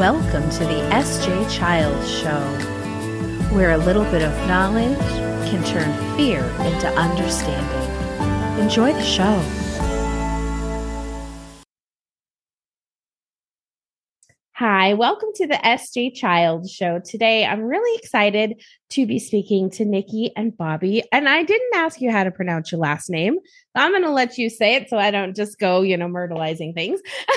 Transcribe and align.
Welcome 0.00 0.48
to 0.52 0.60
the 0.60 0.80
SJ 0.94 1.50
Childs 1.54 2.10
Show, 2.10 2.40
where 3.54 3.72
a 3.72 3.76
little 3.76 4.04
bit 4.04 4.22
of 4.22 4.34
knowledge 4.48 4.96
can 5.50 5.62
turn 5.62 6.16
fear 6.16 6.42
into 6.64 6.88
understanding. 6.94 8.58
Enjoy 8.58 8.94
the 8.94 9.04
show. 9.04 9.44
Hi, 14.54 14.94
welcome 14.94 15.28
to 15.34 15.46
the 15.46 15.56
SJ 15.56 16.14
Childs 16.14 16.72
Show. 16.72 17.00
Today, 17.04 17.44
I'm 17.44 17.60
really 17.60 17.98
excited 17.98 18.62
to 18.92 19.04
be 19.04 19.18
speaking 19.18 19.68
to 19.72 19.84
Nikki 19.84 20.32
and 20.34 20.56
Bobby. 20.56 21.02
And 21.12 21.28
I 21.28 21.42
didn't 21.42 21.74
ask 21.74 22.00
you 22.00 22.10
how 22.10 22.24
to 22.24 22.30
pronounce 22.30 22.72
your 22.72 22.80
last 22.80 23.10
name. 23.10 23.36
I'm 23.74 23.90
going 23.90 24.04
to 24.04 24.10
let 24.10 24.38
you 24.38 24.48
say 24.48 24.76
it 24.76 24.88
so 24.88 24.96
I 24.96 25.10
don't 25.10 25.36
just 25.36 25.58
go, 25.58 25.82
you 25.82 25.98
know, 25.98 26.08
myrtleizing 26.08 26.72
things. 26.72 27.02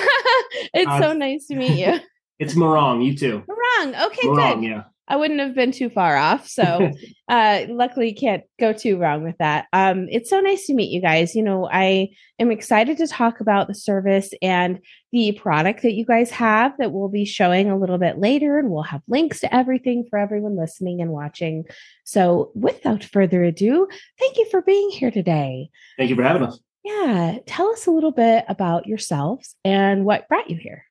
it's 0.73 0.89
uh, 0.89 1.01
so 1.01 1.11
nice 1.11 1.47
to 1.47 1.55
meet 1.57 1.77
you. 1.77 1.99
It's 2.39 2.55
Morong, 2.55 3.05
you 3.05 3.15
too. 3.15 3.43
Morong. 3.47 4.05
Okay, 4.07 4.27
Morong, 4.27 4.61
good. 4.61 4.69
Yeah. 4.69 4.83
I 5.07 5.17
wouldn't 5.17 5.41
have 5.41 5.53
been 5.53 5.71
too 5.71 5.89
far 5.89 6.15
off. 6.15 6.47
So 6.47 6.91
uh 7.27 7.65
luckily 7.69 8.13
can't 8.13 8.43
go 8.59 8.73
too 8.73 8.97
wrong 8.97 9.23
with 9.23 9.37
that. 9.39 9.67
Um 9.73 10.07
it's 10.09 10.29
so 10.29 10.39
nice 10.39 10.65
to 10.67 10.73
meet 10.73 10.91
you 10.91 11.01
guys. 11.01 11.35
You 11.35 11.43
know, 11.43 11.69
I 11.71 12.09
am 12.39 12.51
excited 12.51 12.97
to 12.97 13.07
talk 13.07 13.39
about 13.39 13.67
the 13.67 13.75
service 13.75 14.31
and 14.41 14.79
the 15.11 15.33
product 15.33 15.83
that 15.83 15.93
you 15.93 16.05
guys 16.05 16.31
have 16.31 16.73
that 16.77 16.91
we'll 16.91 17.09
be 17.09 17.25
showing 17.25 17.69
a 17.69 17.77
little 17.77 17.97
bit 17.97 18.17
later 18.17 18.57
and 18.57 18.69
we'll 18.69 18.83
have 18.83 19.01
links 19.07 19.41
to 19.41 19.53
everything 19.53 20.05
for 20.09 20.17
everyone 20.17 20.57
listening 20.57 21.01
and 21.01 21.11
watching. 21.11 21.65
So 22.05 22.51
without 22.55 23.03
further 23.03 23.43
ado, 23.43 23.87
thank 24.19 24.37
you 24.37 24.47
for 24.49 24.61
being 24.61 24.89
here 24.89 25.11
today. 25.11 25.69
Thank 25.97 26.09
you 26.09 26.15
for 26.15 26.23
having 26.23 26.43
us. 26.43 26.59
Yeah, 26.83 27.37
tell 27.45 27.69
us 27.71 27.87
a 27.87 27.91
little 27.91 28.11
bit 28.11 28.43
about 28.49 28.87
yourselves 28.87 29.55
and 29.63 30.03
what 30.03 30.27
brought 30.27 30.49
you 30.49 30.57
here. 30.57 30.85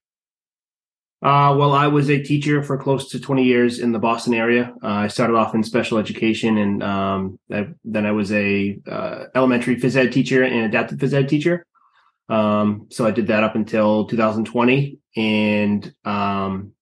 Uh, 1.23 1.55
well, 1.57 1.73
I 1.73 1.87
was 1.87 2.11
a 2.11 2.21
teacher 2.21 2.65
for 2.65 2.77
close 2.77 3.09
to 3.11 3.21
20 3.21 3.45
years 3.45 3.79
in 3.79 3.93
the 3.93 3.99
Boston 4.01 4.35
area. 4.35 4.75
Uh, 4.83 4.89
I 4.89 5.07
started 5.07 5.37
off 5.37 5.55
in 5.55 5.63
special 5.63 5.99
education, 5.99 6.59
and 6.59 6.83
um, 6.83 7.39
I, 7.51 7.69
then 7.85 8.07
I 8.07 8.11
was 8.11 8.33
a 8.33 8.77
uh, 8.91 9.27
elementary 9.37 9.77
phys 9.77 9.95
ed 9.95 10.13
teacher 10.13 10.43
and 10.43 10.67
adaptive 10.67 10.99
phys 10.99 11.13
ed 11.13 11.29
teacher. 11.29 11.65
Um, 12.29 12.89
so 12.91 13.07
I 13.07 13.13
did 13.13 13.29
that 13.29 13.45
up 13.45 13.55
until 13.55 14.07
2020, 14.07 14.99
and 15.17 15.95
um, 16.05 16.73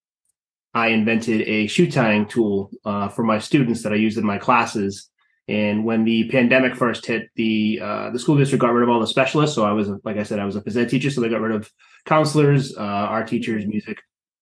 I 0.72 0.88
invented 0.88 1.42
a 1.42 1.66
shoe 1.66 1.90
tying 1.90 2.26
tool 2.26 2.70
uh, 2.86 3.08
for 3.08 3.22
my 3.22 3.40
students 3.40 3.82
that 3.82 3.92
I 3.92 3.96
used 3.96 4.16
in 4.16 4.24
my 4.24 4.38
classes. 4.38 5.10
And 5.48 5.84
when 5.84 6.04
the 6.04 6.30
pandemic 6.30 6.76
first 6.76 7.04
hit, 7.04 7.28
the 7.34 7.80
uh, 7.82 8.10
the 8.10 8.18
school 8.18 8.38
district 8.38 8.62
got 8.62 8.72
rid 8.72 8.84
of 8.84 8.88
all 8.88 9.00
the 9.00 9.06
specialists. 9.06 9.54
So 9.54 9.64
I 9.64 9.72
was, 9.72 9.90
like 10.02 10.16
I 10.16 10.22
said, 10.22 10.38
I 10.38 10.46
was 10.46 10.56
a 10.56 10.62
phys 10.62 10.76
ed 10.78 10.88
teacher, 10.88 11.10
so 11.10 11.20
they 11.20 11.28
got 11.28 11.42
rid 11.42 11.54
of 11.54 11.70
counselors, 12.06 12.74
uh, 12.74 12.80
art 12.80 13.28
teachers, 13.28 13.66
music 13.66 13.98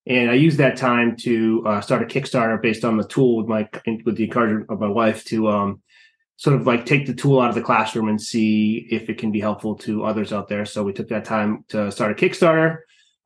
and 0.08 0.30
I 0.30 0.34
used 0.34 0.58
that 0.58 0.76
time 0.76 1.16
to 1.18 1.62
uh, 1.66 1.80
start 1.82 2.02
a 2.02 2.06
Kickstarter 2.06 2.60
based 2.60 2.84
on 2.84 2.96
the 2.96 3.06
tool 3.06 3.36
with 3.36 3.46
my 3.46 3.68
with 4.04 4.16
the 4.16 4.24
encouragement 4.24 4.66
of 4.70 4.80
my 4.80 4.88
wife 4.88 5.24
to 5.26 5.48
um, 5.48 5.82
sort 6.36 6.56
of 6.56 6.66
like 6.66 6.86
take 6.86 7.06
the 7.06 7.14
tool 7.14 7.40
out 7.40 7.50
of 7.50 7.54
the 7.54 7.62
classroom 7.62 8.08
and 8.08 8.20
see 8.20 8.88
if 8.90 9.10
it 9.10 9.18
can 9.18 9.30
be 9.30 9.40
helpful 9.40 9.74
to 9.74 10.04
others 10.04 10.32
out 10.32 10.48
there. 10.48 10.64
So 10.64 10.82
we 10.82 10.94
took 10.94 11.08
that 11.08 11.26
time 11.26 11.64
to 11.68 11.92
start 11.92 12.12
a 12.12 12.14
Kickstarter, 12.14 12.78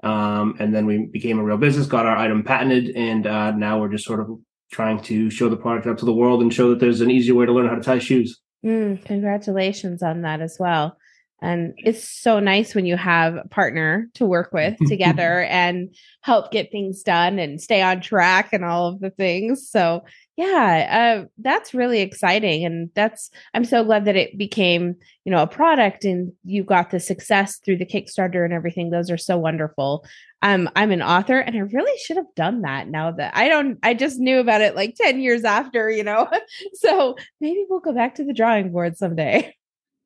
um, 0.03 0.57
and 0.59 0.75
then 0.75 0.85
we 0.85 1.07
became 1.07 1.39
a 1.39 1.45
real 1.45 1.57
business, 1.57 1.87
got 1.87 2.07
our 2.07 2.17
item 2.17 2.43
patented, 2.43 2.97
and 2.97 3.27
uh, 3.27 3.53
now 3.53 3.79
we're 3.81 3.91
just 3.91 4.05
sort 4.05 4.21
of 4.21 4.41
trying 4.73 5.01
to 5.03 5.31
show 5.31 5.49
the 5.49 5.57
product 5.57 5.87
out 5.87 5.99
to 5.99 6.05
the 6.05 6.13
world 6.13 6.43
and 6.43 6.53
show 6.53 6.71
that 6.71 6.81
there's 6.81 7.01
an 7.01 7.11
easier 7.11 7.35
way 7.35 7.47
to 7.47 7.53
learn 7.53 7.69
how 7.69 7.77
to 7.77 7.83
tie 7.83 7.99
shoes. 7.99 8.41
Mm, 8.65 9.05
congratulations 9.05 10.03
on 10.03 10.23
that 10.23 10.41
as 10.41 10.57
well. 10.59 10.97
And 11.43 11.75
it's 11.77 12.09
so 12.09 12.39
nice 12.39 12.73
when 12.73 12.87
you 12.87 12.97
have 12.97 13.35
a 13.35 13.49
partner 13.49 14.09
to 14.15 14.25
work 14.25 14.53
with 14.53 14.77
together 14.87 15.43
and 15.43 15.95
help 16.21 16.53
get 16.53 16.71
things 16.71 17.03
done 17.03 17.41
and 17.41 17.61
stay 17.61 17.83
on 17.83 18.01
track 18.01 18.53
and 18.53 18.65
all 18.65 18.87
of 18.87 19.01
the 19.01 19.11
things. 19.11 19.69
So, 19.69 20.05
yeah, 20.37 21.21
uh, 21.21 21.27
that's 21.39 21.75
really 21.75 22.01
exciting. 22.01 22.65
And 22.65 22.91
that's, 22.95 23.29
I'm 23.55 23.65
so 23.65 23.85
glad 23.85 24.05
that 24.05 24.17
it 24.17 24.39
became, 24.39 24.95
you 25.25 25.33
know, 25.33 25.43
a 25.43 25.49
product 25.49 26.05
and 26.05 26.33
you 26.45 26.63
got 26.63 26.91
the 26.91 27.01
success 27.01 27.59
through 27.59 27.79
the 27.79 27.87
Kickstarter 27.87 28.45
and 28.45 28.55
everything. 28.55 28.91
Those 28.91 29.11
are 29.11 29.19
so 29.19 29.37
wonderful. 29.37 30.07
Um, 30.43 30.71
I'm 30.77 30.93
an 30.93 31.03
author 31.03 31.39
and 31.39 31.57
I 31.57 31.61
really 31.61 31.99
should 31.99 32.17
have 32.17 32.35
done 32.37 32.63
that 32.63 32.89
now 32.89 33.11
that 33.11 33.37
I 33.37 33.49
don't, 33.49 33.79
I 33.83 33.95
just 33.95 34.19
knew 34.19 34.39
about 34.39 34.61
it 34.61 34.77
like 34.77 34.95
10 34.95 35.21
years 35.21 35.45
after, 35.45 35.91
you 35.91 36.05
know? 36.05 36.29
so 36.75 37.17
maybe 37.41 37.67
we'll 37.69 37.81
go 37.81 37.93
back 37.93 38.15
to 38.17 38.25
the 38.25 38.33
drawing 38.33 38.71
board 38.71 38.97
someday. 38.97 39.55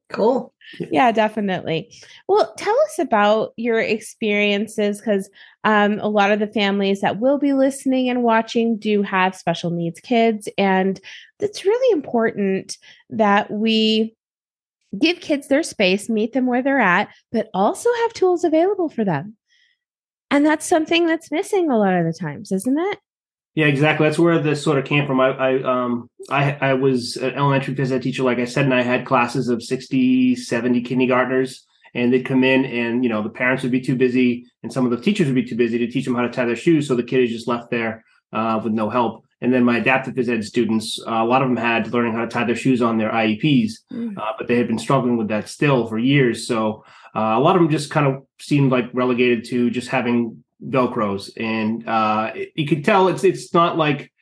Cool. 0.09 0.53
Yeah, 0.79 1.11
definitely. 1.11 1.93
Well, 2.29 2.55
tell 2.57 2.77
us 2.87 2.99
about 2.99 3.53
your 3.57 3.81
experiences 3.81 5.01
because 5.01 5.29
um, 5.65 5.99
a 5.99 6.09
lot 6.09 6.31
of 6.31 6.39
the 6.39 6.47
families 6.47 7.01
that 7.01 7.19
will 7.19 7.39
be 7.39 7.53
listening 7.53 8.09
and 8.09 8.23
watching 8.23 8.79
do 8.79 9.03
have 9.03 9.35
special 9.35 9.71
needs 9.71 9.99
kids. 10.01 10.49
And 10.57 11.01
it's 11.41 11.65
really 11.65 11.93
important 11.93 12.79
that 13.11 13.51
we 13.51 14.15
give 14.99 15.21
kids 15.21 15.49
their 15.49 15.63
space, 15.63 16.09
meet 16.09 16.33
them 16.33 16.47
where 16.47 16.63
they're 16.63 16.81
at, 16.81 17.09
but 17.33 17.49
also 17.53 17.91
have 18.03 18.13
tools 18.13 18.45
available 18.45 18.89
for 18.89 19.05
them. 19.05 19.37
And 20.31 20.45
that's 20.45 20.67
something 20.67 21.07
that's 21.07 21.33
missing 21.33 21.71
a 21.71 21.79
lot 21.79 21.95
of 21.95 22.05
the 22.05 22.13
times, 22.13 22.53
isn't 22.53 22.79
it? 22.79 22.99
Yeah, 23.57 23.67
exactly. 23.67 24.07
That's 24.07 24.19
where 24.19 24.39
this 24.39 24.63
sort 24.63 24.79
of 24.79 24.85
came 24.85 25.07
from. 25.07 25.19
I, 25.19 25.29
I, 25.31 25.63
um, 25.63 26.11
I, 26.29 26.59
I 26.61 26.75
was 26.75 27.17
an 27.17 27.35
elementary 27.35 27.75
phys 27.75 27.91
ed 27.91 28.03
teacher, 28.03 28.23
like 28.23 28.39
I 28.39 28.45
said, 28.45 28.67
and 28.67 28.75
I 28.75 28.83
had 28.83 29.07
classes 29.07 29.49
of 29.49 29.63
60, 29.63 30.37
70 30.37 30.83
kindergartners, 30.83 31.65
and 31.95 32.13
they'd 32.13 32.27
come 32.27 32.45
in, 32.45 32.67
and 32.67 33.03
you 33.03 33.09
know, 33.09 33.23
the 33.23 33.31
parents 33.31 33.63
would 33.63 33.73
be 33.73 33.81
too 33.81 33.97
busy, 33.97 34.45
and 34.63 34.71
some 34.71 34.85
of 34.85 34.91
the 34.91 35.01
teachers 35.01 35.27
would 35.27 35.35
be 35.35 35.47
too 35.47 35.57
busy 35.57 35.79
to 35.79 35.87
teach 35.87 36.05
them 36.05 36.15
how 36.15 36.21
to 36.21 36.29
tie 36.29 36.45
their 36.45 36.55
shoes, 36.55 36.87
so 36.87 36.95
the 36.95 37.03
kid 37.03 37.25
is 37.25 37.31
just 37.31 37.49
left 37.49 37.71
there 37.71 38.05
uh, 38.35 38.61
with 38.63 38.75
no 38.75 38.91
help. 38.91 39.25
And 39.41 39.55
then 39.55 39.65
my 39.65 39.79
adaptive 39.79 40.15
phys 40.15 40.29
ed 40.29 40.45
students, 40.45 41.03
uh, 41.07 41.13
a 41.13 41.25
lot 41.25 41.41
of 41.41 41.49
them 41.49 41.57
had 41.57 41.91
learning 41.95 42.13
how 42.13 42.27
to 42.27 42.29
tie 42.29 42.45
their 42.45 42.57
shoes 42.57 42.83
on 42.83 42.99
their 42.99 43.11
IEPs, 43.11 43.73
mm. 43.91 44.19
uh, 44.19 44.33
but 44.37 44.49
they 44.49 44.59
had 44.59 44.69
been 44.69 44.79
struggling 44.79 45.17
with 45.17 45.29
that 45.29 45.49
still 45.49 45.87
for 45.87 45.97
years. 45.97 46.47
So 46.47 46.85
uh, 47.15 47.37
a 47.39 47.41
lot 47.41 47.57
of 47.57 47.63
them 47.63 47.71
just 47.71 47.91
kind 47.91 48.07
of 48.07 48.25
seemed 48.39 48.71
like 48.71 48.91
relegated 48.93 49.47
to 49.47 49.71
just 49.71 49.89
having 49.89 50.45
velcros. 50.63 51.31
And 51.37 51.87
uh 51.89 52.33
you 52.55 52.67
could 52.67 52.85
tell 52.85 53.09
it's 53.09 53.25
it's 53.25 53.53
not 53.53 53.77
like 53.77 54.13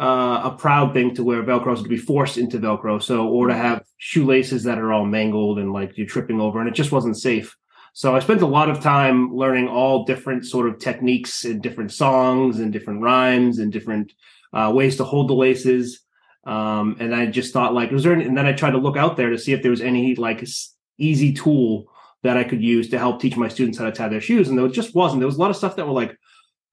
uh, 0.00 0.40
a 0.44 0.56
proud 0.58 0.94
thing 0.94 1.14
to 1.14 1.22
wear 1.22 1.42
velcros 1.42 1.82
to 1.82 1.88
be 1.88 1.98
forced 1.98 2.38
into 2.38 2.58
velcro 2.58 3.02
so 3.02 3.28
or 3.28 3.48
to 3.48 3.54
have 3.54 3.84
shoelaces 3.98 4.64
that 4.64 4.78
are 4.78 4.90
all 4.90 5.04
mangled 5.04 5.58
and 5.58 5.70
like 5.70 5.98
you're 5.98 6.06
tripping 6.06 6.40
over 6.40 6.60
and 6.60 6.68
it 6.68 6.74
just 6.74 6.92
wasn't 6.92 7.16
safe. 7.16 7.56
So 7.92 8.16
i 8.16 8.20
spent 8.20 8.40
a 8.40 8.46
lot 8.46 8.70
of 8.70 8.80
time 8.80 9.34
learning 9.34 9.68
all 9.68 10.04
different 10.04 10.46
sort 10.46 10.68
of 10.68 10.78
techniques 10.78 11.44
and 11.44 11.62
different 11.62 11.92
songs 11.92 12.58
and 12.58 12.72
different 12.72 13.02
rhymes 13.02 13.58
and 13.58 13.70
different 13.70 14.12
uh, 14.54 14.72
ways 14.74 14.96
to 14.96 15.04
hold 15.04 15.28
the 15.28 15.34
laces. 15.34 16.00
Um, 16.44 16.96
and 16.98 17.14
i 17.14 17.26
just 17.26 17.52
thought 17.52 17.74
like 17.74 17.90
was 17.90 18.02
there 18.02 18.14
any, 18.14 18.24
and 18.24 18.36
then 18.36 18.46
i 18.46 18.52
tried 18.52 18.72
to 18.72 18.78
look 18.78 18.96
out 18.96 19.16
there 19.16 19.30
to 19.30 19.38
see 19.38 19.52
if 19.52 19.62
there 19.62 19.70
was 19.70 19.80
any 19.80 20.16
like 20.16 20.44
easy 20.98 21.32
tool 21.32 21.91
that 22.22 22.36
I 22.36 22.44
could 22.44 22.62
use 22.62 22.88
to 22.90 22.98
help 22.98 23.20
teach 23.20 23.36
my 23.36 23.48
students 23.48 23.78
how 23.78 23.84
to 23.84 23.92
tie 23.92 24.08
their 24.08 24.20
shoes. 24.20 24.48
And 24.48 24.56
there 24.56 24.68
just 24.68 24.94
wasn't. 24.94 25.20
There 25.20 25.26
was 25.26 25.36
a 25.36 25.40
lot 25.40 25.50
of 25.50 25.56
stuff 25.56 25.76
that 25.76 25.86
were 25.86 25.92
like 25.92 26.16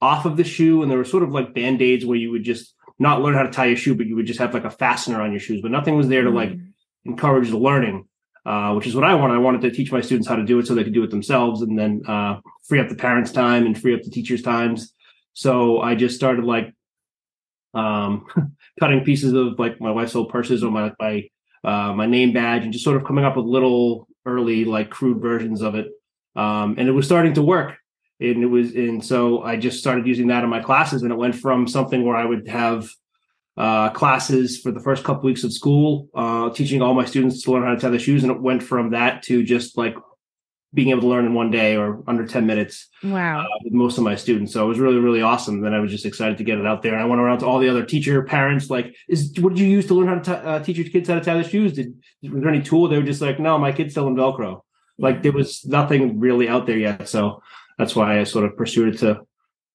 off 0.01 0.25
of 0.25 0.37
the 0.37 0.43
shoe, 0.43 0.81
and 0.81 0.91
there 0.91 0.97
were 0.97 1.05
sort 1.05 1.23
of 1.23 1.31
like 1.31 1.53
band 1.53 1.81
aids 1.81 2.05
where 2.05 2.17
you 2.17 2.31
would 2.31 2.43
just 2.43 2.75
not 2.99 3.21
learn 3.21 3.33
how 3.33 3.43
to 3.43 3.51
tie 3.51 3.65
your 3.65 3.77
shoe, 3.77 3.95
but 3.95 4.05
you 4.05 4.15
would 4.15 4.25
just 4.25 4.39
have 4.39 4.53
like 4.53 4.65
a 4.65 4.69
fastener 4.69 5.21
on 5.21 5.31
your 5.31 5.39
shoes. 5.39 5.61
But 5.61 5.71
nothing 5.71 5.95
was 5.95 6.07
there 6.07 6.23
to 6.23 6.29
like 6.29 6.49
mm. 6.49 6.67
encourage 7.05 7.49
the 7.49 7.57
learning, 7.57 8.07
uh, 8.45 8.73
which 8.73 8.85
is 8.85 8.95
what 8.95 9.05
I 9.05 9.15
wanted. 9.15 9.35
I 9.35 9.39
wanted 9.39 9.61
to 9.61 9.71
teach 9.71 9.91
my 9.91 10.01
students 10.01 10.27
how 10.27 10.35
to 10.35 10.45
do 10.45 10.59
it 10.59 10.67
so 10.67 10.75
they 10.75 10.83
could 10.83 10.93
do 10.93 11.03
it 11.03 11.09
themselves, 11.09 11.61
and 11.61 11.77
then 11.77 12.01
uh, 12.07 12.39
free 12.67 12.79
up 12.79 12.89
the 12.89 12.95
parents' 12.95 13.31
time 13.31 13.65
and 13.65 13.79
free 13.79 13.95
up 13.95 14.01
the 14.03 14.11
teachers' 14.11 14.41
times. 14.41 14.93
So 15.33 15.79
I 15.79 15.95
just 15.95 16.15
started 16.15 16.43
like 16.45 16.73
um, 17.73 18.25
cutting 18.79 19.03
pieces 19.03 19.33
of 19.33 19.57
like 19.57 19.81
my 19.81 19.91
wife's 19.91 20.15
old 20.15 20.29
purses 20.29 20.63
or 20.63 20.71
my 20.71 20.91
my 20.99 21.29
uh, 21.63 21.93
my 21.93 22.05
name 22.05 22.33
badge, 22.33 22.63
and 22.63 22.73
just 22.73 22.85
sort 22.85 22.97
of 22.97 23.05
coming 23.05 23.25
up 23.25 23.37
with 23.37 23.45
little 23.45 24.08
early 24.29 24.65
like 24.65 24.89
crude 24.89 25.21
versions 25.21 25.61
of 25.61 25.75
it. 25.75 25.87
Um, 26.35 26.75
and 26.77 26.87
it 26.87 26.91
was 26.91 27.05
starting 27.05 27.33
to 27.33 27.41
work. 27.41 27.77
And 28.21 28.43
it 28.43 28.47
was 28.47 28.75
and 28.75 29.03
so 29.03 29.43
i 29.43 29.55
just 29.55 29.79
started 29.79 30.05
using 30.05 30.27
that 30.27 30.43
in 30.43 30.49
my 30.49 30.59
classes 30.59 31.03
and 31.03 31.11
it 31.11 31.15
went 31.15 31.35
from 31.35 31.69
something 31.69 32.03
where 32.03 32.17
i 32.17 32.25
would 32.25 32.49
have 32.49 32.89
uh, 33.55 33.89
classes 33.91 34.59
for 34.59 34.71
the 34.71 34.79
first 34.81 35.05
couple 35.05 35.23
weeks 35.23 35.45
of 35.45 35.53
school 35.53 36.09
uh, 36.13 36.49
teaching 36.49 36.81
all 36.81 36.93
my 36.93 37.05
students 37.05 37.41
to 37.41 37.51
learn 37.51 37.63
how 37.63 37.73
to 37.73 37.79
tie 37.79 37.89
their 37.89 37.97
shoes 37.97 38.23
and 38.23 38.31
it 38.31 38.41
went 38.41 38.61
from 38.61 38.91
that 38.91 39.23
to 39.23 39.41
just 39.41 39.77
like 39.77 39.95
being 40.73 40.89
able 40.89 41.01
to 41.01 41.07
learn 41.07 41.25
in 41.25 41.33
one 41.33 41.49
day 41.49 41.75
or 41.75 42.03
under 42.07 42.25
10 42.25 42.45
minutes 42.45 42.87
wow. 43.03 43.41
uh, 43.41 43.45
with 43.63 43.73
most 43.73 43.97
of 43.97 44.03
my 44.03 44.15
students. 44.15 44.53
So 44.53 44.63
it 44.63 44.67
was 44.67 44.79
really 44.79 44.99
really 44.99 45.21
awesome 45.21 45.61
then 45.61 45.73
i 45.73 45.79
was 45.79 45.91
just 45.91 46.05
excited 46.05 46.37
to 46.37 46.43
get 46.43 46.59
it 46.59 46.65
out 46.65 46.81
there. 46.81 46.93
And 46.93 47.01
i 47.01 47.05
went 47.05 47.21
around 47.21 47.39
to 47.39 47.45
all 47.45 47.59
the 47.59 47.69
other 47.69 47.85
teacher 47.85 48.23
parents 48.23 48.69
like 48.69 48.95
is 49.07 49.33
what 49.39 49.55
did 49.55 49.59
you 49.59 49.67
use 49.67 49.87
to 49.87 49.93
learn 49.93 50.07
how 50.07 50.19
to 50.19 50.21
t- 50.21 50.47
uh, 50.47 50.59
teach 50.59 50.77
your 50.77 50.89
kids 50.89 51.09
how 51.09 51.15
to 51.15 51.21
tie 51.21 51.33
their 51.35 51.43
shoes? 51.43 51.73
Did 51.73 51.95
was 52.23 52.41
there 52.41 52.49
any 52.49 52.61
tool? 52.61 52.87
They 52.87 52.97
were 52.97 53.03
just 53.03 53.21
like 53.21 53.39
no 53.39 53.57
my 53.57 53.71
kids 53.71 53.93
selling 53.93 54.15
velcro. 54.15 54.61
Like 54.97 55.23
there 55.23 55.31
was 55.31 55.65
nothing 55.65 56.19
really 56.19 56.47
out 56.49 56.67
there 56.67 56.77
yet. 56.77 57.07
So 57.07 57.41
that's 57.77 57.95
why 57.95 58.19
i 58.19 58.23
sort 58.23 58.45
of 58.45 58.57
pursued 58.57 58.95
it 58.95 58.99
to 58.99 59.21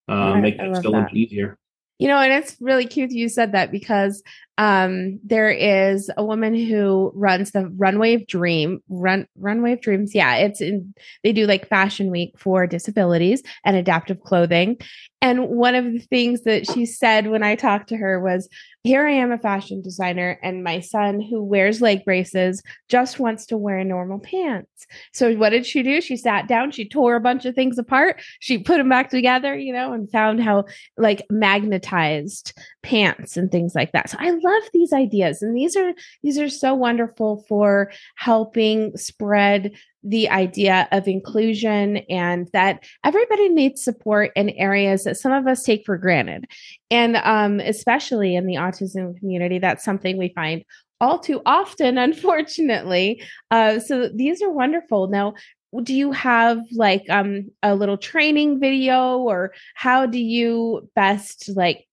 uh, 0.09 0.37
make 0.37 0.57
it 0.59 0.77
still 0.77 0.95
a 0.95 1.09
easier. 1.13 1.59
You 1.99 2.09
know, 2.09 2.19
and 2.19 2.33
it's 2.33 2.57
really 2.61 2.87
cute 2.87 3.13
you 3.13 3.29
said 3.29 3.53
that 3.53 3.71
because 3.71 4.23
um, 4.57 5.19
there 5.25 5.51
is 5.51 6.11
a 6.17 6.25
woman 6.25 6.55
who 6.55 7.11
runs 7.15 7.51
the 7.51 7.69
Runway 7.77 8.15
of 8.15 8.27
Dream, 8.27 8.81
Run 8.89 9.27
Runway 9.37 9.73
of 9.73 9.81
Dreams. 9.81 10.15
Yeah, 10.15 10.37
it's 10.37 10.61
in. 10.61 10.95
They 11.25 11.33
do 11.33 11.47
like 11.47 11.69
Fashion 11.69 12.11
Week 12.11 12.35
for 12.39 12.67
disabilities 12.67 13.43
and 13.65 13.77
adaptive 13.77 14.21
clothing. 14.21 14.77
And 15.21 15.49
one 15.49 15.75
of 15.75 15.85
the 15.85 16.01
things 16.01 16.43
that 16.43 16.71
she 16.71 16.85
said 16.85 17.29
when 17.29 17.43
I 17.43 17.57
talked 17.57 17.89
to 17.89 17.97
her 17.97 18.21
was, 18.21 18.49
"Here 18.83 19.07
I 19.07 19.13
am, 19.13 19.33
a 19.33 19.39
fashion 19.39 19.81
designer, 19.83 20.39
and 20.43 20.63
my 20.63 20.81
son 20.81 21.21
who 21.21 21.43
wears 21.43 21.81
leg 21.81 22.05
braces 22.05 22.63
just 22.89 23.19
wants 23.19 23.47
to 23.47 23.57
wear 23.57 23.83
normal 23.83 24.21
pants." 24.21 24.87
So 25.13 25.35
what 25.35 25.51
did 25.51 25.65
she 25.67 25.83
do? 25.83 26.01
She 26.01 26.17
sat 26.17 26.47
down, 26.47 26.71
she 26.71 26.87
tore 26.87 27.17
a 27.17 27.21
bunch 27.21 27.47
of 27.47 27.55
things 27.55 27.79
apart, 27.79 28.21
she 28.39 28.59
put 28.59 28.77
them 28.77 28.91
back 28.91 29.09
together, 29.11 29.57
you 29.57 29.73
know, 29.73 29.93
and 29.95 30.11
found 30.11 30.43
how 30.43 30.67
like 30.99 31.25
magnetized 31.31 32.53
pants 32.83 33.37
and 33.37 33.51
things 33.51 33.75
like 33.75 33.93
that. 33.93 34.11
So 34.11 34.19
I 34.21 34.31
love 34.45 34.63
these 34.73 34.93
ideas 34.93 35.43
and 35.43 35.57
these 35.57 35.77
are 35.77 35.93
these 36.23 36.39
are 36.39 36.49
so 36.49 36.75
wonderful 36.75 37.45
for 37.49 37.91
helping 38.17 38.97
spread 38.97 39.73
the 40.05 40.29
idea 40.29 40.87
of 40.93 41.09
inclusion 41.09 41.97
and 42.11 42.49
that 42.53 42.85
everybody 43.05 43.49
needs 43.49 43.83
support 43.83 44.31
in 44.37 44.51
areas 44.51 45.05
that 45.05 45.17
some 45.17 45.33
of 45.33 45.47
us 45.47 45.63
take 45.63 45.85
for 45.87 45.97
granted. 45.97 46.45
And 46.91 47.17
um, 47.17 47.59
especially 47.61 48.37
in 48.37 48.47
the 48.47 48.57
autism 48.57 49.19
community, 49.19 49.59
that's 49.59 49.83
something 49.83 50.19
we 50.19 50.33
find 50.35 50.63
all 51.01 51.19
too 51.19 51.41
often, 51.47 51.97
unfortunately. 51.99 53.23
Uh, 53.51 53.81
so 53.81 54.09
these 54.09 54.43
are 54.43 54.53
wonderful. 54.53 55.09
Now, 55.09 55.35
do 55.83 55.95
you 55.95 56.13
have 56.13 56.61
like 56.73 57.09
um, 57.11 57.51
a 57.63 57.75
little 57.75 57.97
training 57.97 58.61
video 58.61 59.19
or 59.19 59.53
how 59.75 60.07
do 60.07 60.21
you 60.21 60.89
best 60.95 61.51
like 61.57 61.87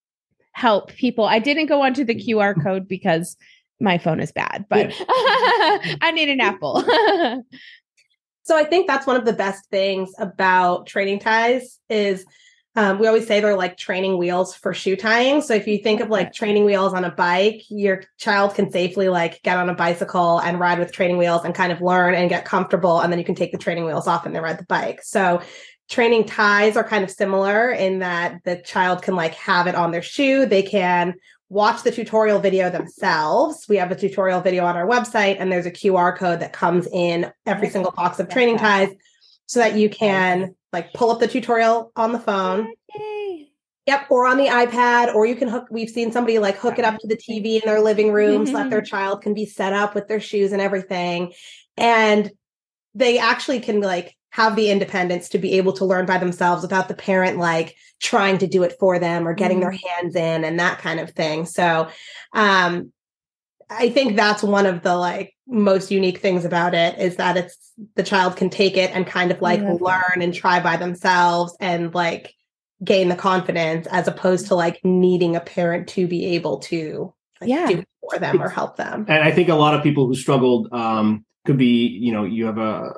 help 0.52 0.94
people? 0.94 1.26
I 1.26 1.40
didn't 1.40 1.68
go 1.68 1.82
onto 1.82 2.04
the 2.04 2.16
QR 2.16 2.62
code 2.62 2.88
because 2.88 3.38
my 3.80 3.98
phone 3.98 4.20
is 4.20 4.32
bad, 4.32 4.66
but 4.70 4.90
yeah. 4.98 5.06
I 6.02 6.12
need 6.14 6.30
an 6.30 6.40
Apple. 6.40 6.84
so 8.44 8.58
I 8.58 8.64
think 8.64 8.88
that's 8.88 9.08
one 9.08 9.16
of 9.16 9.26
the 9.26 9.34
best 9.34 9.66
things 9.70 10.12
about 10.20 10.88
training 10.88 11.20
ties 11.20 11.80
is 11.90 12.26
um, 12.76 13.00
we 13.00 13.08
always 13.08 13.28
say 13.28 13.42
they're 13.42 13.58
like 13.58 13.76
training 13.76 14.18
wheels 14.18 14.56
for 14.56 14.74
shoe 14.74 14.96
tying. 14.96 15.42
So 15.42 15.54
if 15.54 15.68
you 15.68 15.80
think 15.80 16.00
of 16.00 16.10
like 16.10 16.32
training 16.32 16.64
wheels 16.64 16.94
on 16.94 17.04
a 17.04 17.12
bike, 17.12 17.64
your 17.68 18.04
child 18.18 18.56
can 18.56 18.72
safely 18.72 19.10
like 19.10 19.42
get 19.44 19.58
on 19.58 19.70
a 19.70 19.74
bicycle 19.74 20.40
and 20.40 20.58
ride 20.58 20.80
with 20.80 20.94
training 20.94 21.18
wheels 21.18 21.44
and 21.44 21.54
kind 21.54 21.74
of 21.74 21.82
learn 21.82 22.14
and 22.14 22.30
get 22.30 22.46
comfortable. 22.46 23.02
And 23.02 23.12
then 23.12 23.20
you 23.20 23.26
can 23.26 23.36
take 23.36 23.52
the 23.52 23.58
training 23.58 23.84
wheels 23.84 24.08
off 24.08 24.26
and 24.26 24.34
they 24.34 24.40
ride 24.40 24.58
the 24.58 24.66
bike. 24.66 25.02
So 25.04 25.42
training 25.90 26.26
ties 26.26 26.78
are 26.78 26.84
kind 26.84 27.04
of 27.04 27.12
similar 27.12 27.72
in 27.72 28.00
that 28.00 28.42
the 28.46 28.58
child 28.58 29.02
can 29.02 29.16
like 29.16 29.34
have 29.36 29.68
it 29.68 29.76
on 29.76 29.92
their 29.92 30.02
shoe. 30.02 30.46
They 30.46 30.64
can 30.64 31.16
watch 31.50 31.84
the 31.84 31.92
tutorial 31.92 32.40
video 32.40 32.70
themselves. 32.70 33.66
We 33.68 33.76
have 33.76 33.92
a 33.92 33.96
tutorial 33.96 34.40
video 34.40 34.64
on 34.66 34.78
our 34.78 34.88
website 34.88 35.36
and 35.40 35.52
there's 35.52 35.66
a 35.66 35.72
QR 35.72 36.18
code 36.18 36.40
that 36.40 36.54
comes 36.54 36.88
in 36.88 37.32
every 37.46 37.70
single 37.70 37.92
box 37.92 38.20
of 38.20 38.30
training 38.30 38.58
ties 38.58 38.90
so 39.48 39.60
that 39.60 39.76
you 39.76 39.90
can 39.90 40.56
like 40.72 40.94
pull 40.94 41.12
up 41.12 41.20
the 41.20 41.28
tutorial 41.28 41.92
on 41.98 42.14
the 42.14 42.20
phone. 42.20 42.74
Yep, 43.88 44.08
or 44.10 44.28
on 44.28 44.38
the 44.38 44.46
iPad, 44.46 45.14
or 45.14 45.26
you 45.26 45.36
can 45.36 45.48
hook. 45.48 45.68
We've 45.72 45.90
seen 45.90 46.12
somebody 46.12 46.38
like 46.40 46.56
hook 46.56 46.78
it 46.78 46.86
up 46.86 47.00
to 47.00 47.08
the 47.08 47.18
TV 47.18 47.56
in 47.56 47.62
their 47.66 47.82
living 47.82 48.14
room 48.14 48.46
so 48.46 48.54
that 48.54 48.70
their 48.70 48.80
mm-hmm. 48.80 48.96
child 48.96 49.22
can 49.24 49.34
be 49.34 49.46
set 49.46 49.74
up 49.74 49.96
with 49.96 50.08
their 50.08 50.20
shoes 50.20 50.52
and 50.52 50.62
everything. 50.62 51.34
And 51.78 52.32
they 52.94 53.18
actually 53.18 53.60
can 53.60 53.82
like 53.82 54.16
have 54.32 54.56
the 54.56 54.70
independence 54.70 55.30
to 55.30 55.38
be 55.38 55.54
able 55.54 55.74
to 55.74 55.86
learn 55.86 56.06
by 56.06 56.18
themselves 56.18 56.62
without 56.62 56.88
the 56.88 56.94
parent 56.94 57.38
like 57.38 57.76
trying 58.00 58.38
to 58.40 58.48
do 58.48 58.64
it 58.64 58.76
for 58.80 58.98
them 58.98 59.28
or 59.28 59.34
getting 59.34 59.60
mm 59.60 59.62
their 59.62 59.72
hands 59.72 60.16
in 60.16 60.44
and 60.44 60.60
that 60.60 60.80
kind 60.80 61.00
of 61.00 61.12
thing. 61.12 61.46
So 61.46 61.88
um 62.34 62.92
I 63.70 63.90
think 63.90 64.18
that's 64.18 64.44
one 64.44 64.66
of 64.66 64.82
the 64.82 64.96
like 64.96 65.34
most 65.48 65.92
unique 65.92 66.18
things 66.18 66.44
about 66.44 66.74
it 66.74 66.98
is 67.00 67.16
that 67.18 67.38
it's 67.38 67.74
the 67.96 68.04
child 68.04 68.36
can 68.36 68.50
take 68.50 68.76
it 68.76 68.92
and 68.94 69.08
kind 69.08 69.32
of 69.32 69.42
like 69.42 69.62
learn 69.62 70.22
and 70.22 70.34
try 70.34 70.60
by 70.60 70.78
themselves 70.78 71.56
and 71.60 71.94
like 71.94 72.34
gain 72.84 73.10
the 73.10 73.16
confidence 73.16 73.88
as 73.88 74.08
opposed 74.08 74.48
to 74.48 74.56
like 74.56 74.84
needing 74.84 75.36
a 75.36 75.40
parent 75.40 75.88
to 75.90 76.08
be 76.08 76.26
able 76.26 76.58
to 76.60 77.14
like, 77.40 77.50
yeah. 77.50 77.68
do 77.68 77.80
it 77.80 77.88
for 78.10 78.20
them 78.20 78.42
or 78.42 78.50
help 78.50 78.76
them. 78.76 79.06
And 79.08 79.24
I 79.24 79.32
think 79.32 79.50
a 79.50 79.56
lot 79.56 79.74
of 79.74 79.84
people 79.84 80.08
who 80.08 80.16
struggled 80.16 80.72
um, 80.74 81.26
could 81.46 81.58
be, 81.58 81.88
you 81.88 82.12
know, 82.12 82.24
you 82.24 82.46
have 82.46 82.58
a 82.58 82.92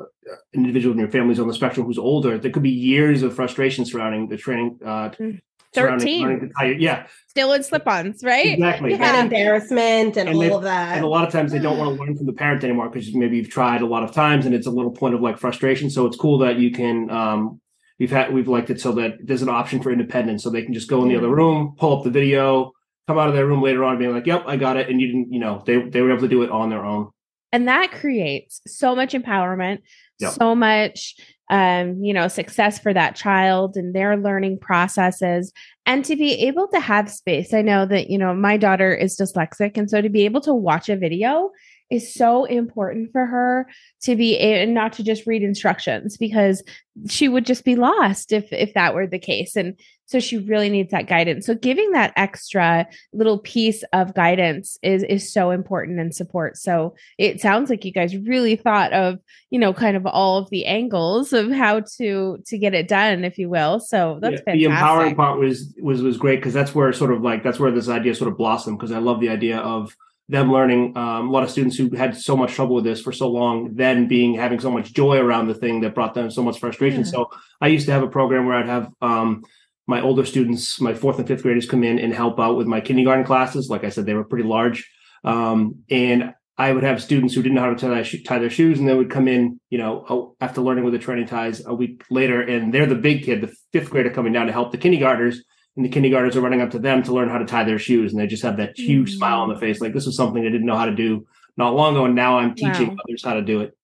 an 0.54 0.62
individual 0.62 0.94
in 0.94 1.00
your 1.00 1.10
family's 1.10 1.40
on 1.40 1.48
the 1.48 1.54
spectrum 1.54 1.86
who's 1.86 1.98
older. 1.98 2.38
There 2.38 2.52
could 2.52 2.64
be 2.64 2.70
years 2.70 3.24
of 3.24 3.36
frustration 3.36 3.86
surrounding 3.86 4.28
the 4.28 4.38
training 4.38 4.80
uh, 4.84 5.10
mm. 5.10 5.42
13 5.74 6.52
yeah. 6.78 7.08
Still 7.28 7.54
in 7.54 7.64
slip-ons 7.64 8.24
right? 8.24 8.54
Exactly. 8.54 8.92
Yeah. 8.92 9.16
and 9.16 9.26
embarrassment 9.26 10.18
and, 10.18 10.30
and 10.30 10.38
all 10.38 10.58
of 10.58 10.64
that. 10.64 10.96
and 10.96 11.04
a 11.04 11.08
lot 11.08 11.26
of 11.26 11.34
times 11.34 11.52
they 11.52 11.60
don't 11.60 11.78
want 11.78 11.96
to 11.96 12.04
learn 12.04 12.16
from 12.16 12.26
the 12.26 12.34
parent 12.34 12.64
anymore 12.64 12.90
because 12.90 13.14
maybe 13.14 13.38
you've 13.38 13.50
tried 13.50 13.82
a 13.82 13.86
lot 13.86 14.04
of 14.04 14.12
times 14.12 14.46
and 14.46 14.54
it's 14.54 14.68
a 14.68 14.72
little 14.72 14.92
point 14.92 15.16
of 15.16 15.22
like 15.22 15.38
frustration. 15.38 15.90
So 15.90 16.06
it's 16.06 16.18
cool 16.18 16.38
that 16.40 16.58
you 16.58 16.72
can 16.72 17.10
um 17.10 17.60
we've 18.00 18.12
had 18.12 18.34
we've 18.34 18.48
liked 18.48 18.70
it 18.70 18.80
so 18.80 18.92
that 18.94 19.18
there's 19.24 19.42
an 19.42 19.50
option 19.50 19.82
for 19.82 19.92
independence. 19.92 20.44
So 20.44 20.50
they 20.50 20.62
can 20.62 20.74
just 20.74 20.90
go 20.90 21.02
in 21.04 21.10
the 21.10 21.18
other 21.18 21.30
room 21.30 21.76
pull 21.78 21.98
up 21.98 22.04
the 22.04 22.12
video 22.12 22.72
come 23.08 23.18
out 23.18 23.28
of 23.28 23.34
their 23.34 23.46
room 23.46 23.62
later 23.62 23.84
on 23.84 23.98
being 23.98 24.14
like 24.14 24.26
yep 24.26 24.44
i 24.48 24.56
got 24.56 24.78
it. 24.78 24.90
And 24.90 25.02
you 25.02 25.08
didn't 25.08 25.34
you 25.34 25.40
know 25.40 25.64
they, 25.66 25.82
they 25.82 26.02
were 26.02 26.12
able 26.12 26.22
to 26.22 26.28
do 26.28 26.44
it 26.44 26.52
on 26.52 26.70
their 26.70 26.86
own. 26.86 27.10
And 27.52 27.68
that 27.68 27.92
creates 27.92 28.62
so 28.66 28.96
much 28.96 29.14
empowerment 29.14 29.80
yep. 30.20 30.34
so 30.34 30.56
much 30.56 31.16
um, 31.50 32.02
you 32.04 32.14
know, 32.14 32.28
success 32.28 32.80
for 32.80 32.94
that 32.94 33.16
child 33.16 33.76
and 33.76 33.94
their 33.94 34.18
learning 34.18 34.58
processes 34.60 35.52
and 35.86 36.06
to 36.06 36.16
be 36.16 36.34
able 36.48 36.68
to 36.70 36.80
have 36.80 37.12
space. 37.12 37.54
I 37.54 37.62
know 37.62 37.86
that, 37.86 38.10
you 38.10 38.18
know, 38.18 38.34
my 38.34 38.58
daughter 38.58 38.94
is 38.94 39.18
dyslexic. 39.18 39.78
And 39.78 39.90
so 39.90 40.02
to 40.02 40.10
be 40.10 40.26
able 40.26 40.42
to 40.42 40.54
watch 40.54 40.90
a 40.90 40.96
video 40.96 41.52
is 41.92 42.12
so 42.12 42.46
important 42.46 43.12
for 43.12 43.26
her 43.26 43.68
to 44.02 44.16
be 44.16 44.40
and 44.40 44.74
not 44.74 44.94
to 44.94 45.04
just 45.04 45.28
read 45.28 45.44
instructions 45.44 46.18
because 46.18 46.64
she 47.08 47.28
would 47.28 47.46
just 47.46 47.66
be 47.66 47.76
lost 47.76 48.32
if 48.32 48.52
if 48.52 48.74
that 48.74 48.96
were 48.96 49.06
the 49.06 49.20
case 49.20 49.56
and 49.56 49.78
so 50.06 50.20
she 50.20 50.38
really 50.38 50.70
needs 50.70 50.92
that 50.92 51.08
guidance. 51.08 51.46
So 51.46 51.56
giving 51.56 51.92
that 51.92 52.14
extra 52.16 52.88
little 53.14 53.40
piece 53.40 53.84
of 53.94 54.14
guidance 54.14 54.78
is 54.84 55.04
is 55.04 55.32
so 55.32 55.52
important 55.52 56.00
and 56.00 56.14
support. 56.14 56.58
So 56.58 56.96
it 57.18 57.42
sounds 57.42 57.70
like 57.70 57.86
you 57.86 57.92
guys 57.92 58.16
really 58.16 58.56
thought 58.56 58.94
of 58.94 59.20
you 59.50 59.60
know 59.60 59.74
kind 59.74 59.96
of 59.96 60.06
all 60.06 60.38
of 60.38 60.50
the 60.50 60.66
angles 60.66 61.34
of 61.34 61.52
how 61.52 61.82
to 61.98 62.42
to 62.46 62.58
get 62.58 62.74
it 62.74 62.88
done 62.88 63.24
if 63.24 63.38
you 63.38 63.50
will. 63.50 63.80
So 63.80 64.20
that's 64.22 64.42
yeah, 64.48 64.54
the 64.54 64.64
empowering 64.66 65.16
part 65.16 65.40
was 65.40 65.74
was 65.82 66.02
was 66.02 66.18
great 66.18 66.38
because 66.38 66.54
that's 66.54 66.76
where 66.76 66.92
sort 66.94 67.12
of 67.12 67.22
like 67.22 67.44
that's 67.44 67.60
where 67.60 67.72
this 67.72 67.90
idea 67.90 68.14
sort 68.16 68.32
of 68.32 68.38
blossomed 68.38 68.78
because 68.78 68.92
i 68.92 69.00
love 69.00 69.20
the 69.20 69.30
idea 69.30 69.58
of 69.58 69.96
them 70.30 70.52
learning. 70.52 70.96
Um, 70.98 71.28
a 71.28 71.32
lot 71.32 71.44
of 71.44 71.50
students 71.52 71.76
who 71.78 71.90
had 71.96 72.16
so 72.16 72.38
much 72.38 72.54
trouble 72.54 72.76
with 72.76 72.86
this 72.86 73.02
for 73.02 73.12
so 73.12 73.30
long 73.30 73.76
then 73.76 74.08
being 74.08 74.34
having 74.34 74.60
so 74.60 74.72
much 74.72 74.94
joy 74.94 75.18
around 75.18 75.48
the 75.48 75.54
thing 75.54 75.82
that 75.82 75.94
brought 75.94 76.14
them 76.14 76.32
so 76.32 76.44
much 76.44 76.60
frustration. 76.60 77.02
Yeah. 77.02 77.06
so 77.08 77.30
i 77.62 77.68
used 77.68 77.86
to 77.88 77.92
have 77.92 78.04
a 78.04 78.08
program 78.08 78.46
where 78.46 78.56
i'd 78.58 78.68
have 78.68 78.92
um, 79.02 79.44
my 79.88 80.02
older 80.02 80.26
students 80.26 80.80
my 80.80 80.94
fourth 80.94 81.20
and 81.20 81.28
fifth 81.28 81.44
graders 81.44 81.70
come 81.70 81.84
in 81.84 82.00
and 82.00 82.14
help 82.14 82.40
out 82.40 82.58
with 82.58 82.68
my 82.68 82.82
kindergarten 82.82 83.26
classes. 83.26 83.70
Like 83.70 83.84
i 83.84 83.90
said 83.90 84.06
they 84.06 84.14
were 84.14 84.24
pretty 84.24 84.48
large. 84.48 84.90
Um, 85.24 85.84
and 85.90 86.34
i 86.58 86.72
would 86.72 86.84
have 86.84 87.02
students 87.02 87.34
who 87.34 87.42
didn't 87.42 87.56
know 87.56 87.62
how 87.62 87.74
to 87.74 88.04
tie, 88.04 88.20
tie 88.26 88.38
their 88.38 88.50
shoes 88.50 88.78
and 88.80 88.88
they 88.88 88.94
would 88.94 89.10
come 89.10 89.28
in 89.28 89.60
you 89.72 89.80
know 89.80 90.36
after 90.40 90.62
learning 90.62 90.84
with 90.84 90.94
the 90.94 91.00
training 91.00 91.28
ties 91.28 91.66
a 91.66 91.74
week 91.74 92.04
later. 92.10 92.42
And 92.42 92.74
they're 92.74 92.86
the 92.86 92.96
big 92.96 93.24
kid 93.24 93.42
the 93.42 93.54
fifth 93.72 93.90
grader 93.90 94.10
coming 94.10 94.34
down 94.34 94.48
to 94.48 94.54
help 94.54 94.72
the 94.72 94.78
kindergartners. 94.78 95.44
And 95.76 95.84
the 95.84 95.90
kindergartners 95.90 96.36
are 96.36 96.42
running 96.42 96.62
up 96.62 96.70
to 96.72 96.80
them 96.80 97.02
to 97.04 97.14
learn 97.14 97.30
how 97.30 97.40
to 97.40 97.46
tie 97.46 97.64
their 97.64 97.80
shoes. 97.80 98.12
And 98.12 98.22
they 98.22 98.28
just 98.28 98.44
have 98.44 98.58
that 98.58 98.78
huge 98.78 99.10
mm-hmm. 99.10 99.18
smile 99.18 99.40
on 99.40 99.50
the 99.50 99.60
face 99.60 99.82
like 99.82 99.94
this 99.94 100.08
is 100.08 100.16
something 100.16 100.46
i 100.46 100.50
didn't 100.50 100.68
know 100.68 100.78
how 100.78 100.86
to 100.86 100.96
do 100.96 101.26
not 101.58 101.76
long 101.76 101.96
ago. 101.96 102.06
And 102.06 102.16
now 102.16 102.38
i'm 102.38 102.56
teaching 102.56 102.90
wow. 102.90 102.98
others 103.04 103.24
how 103.24 103.34
to 103.34 103.42
do 103.42 103.62
it 103.62 103.76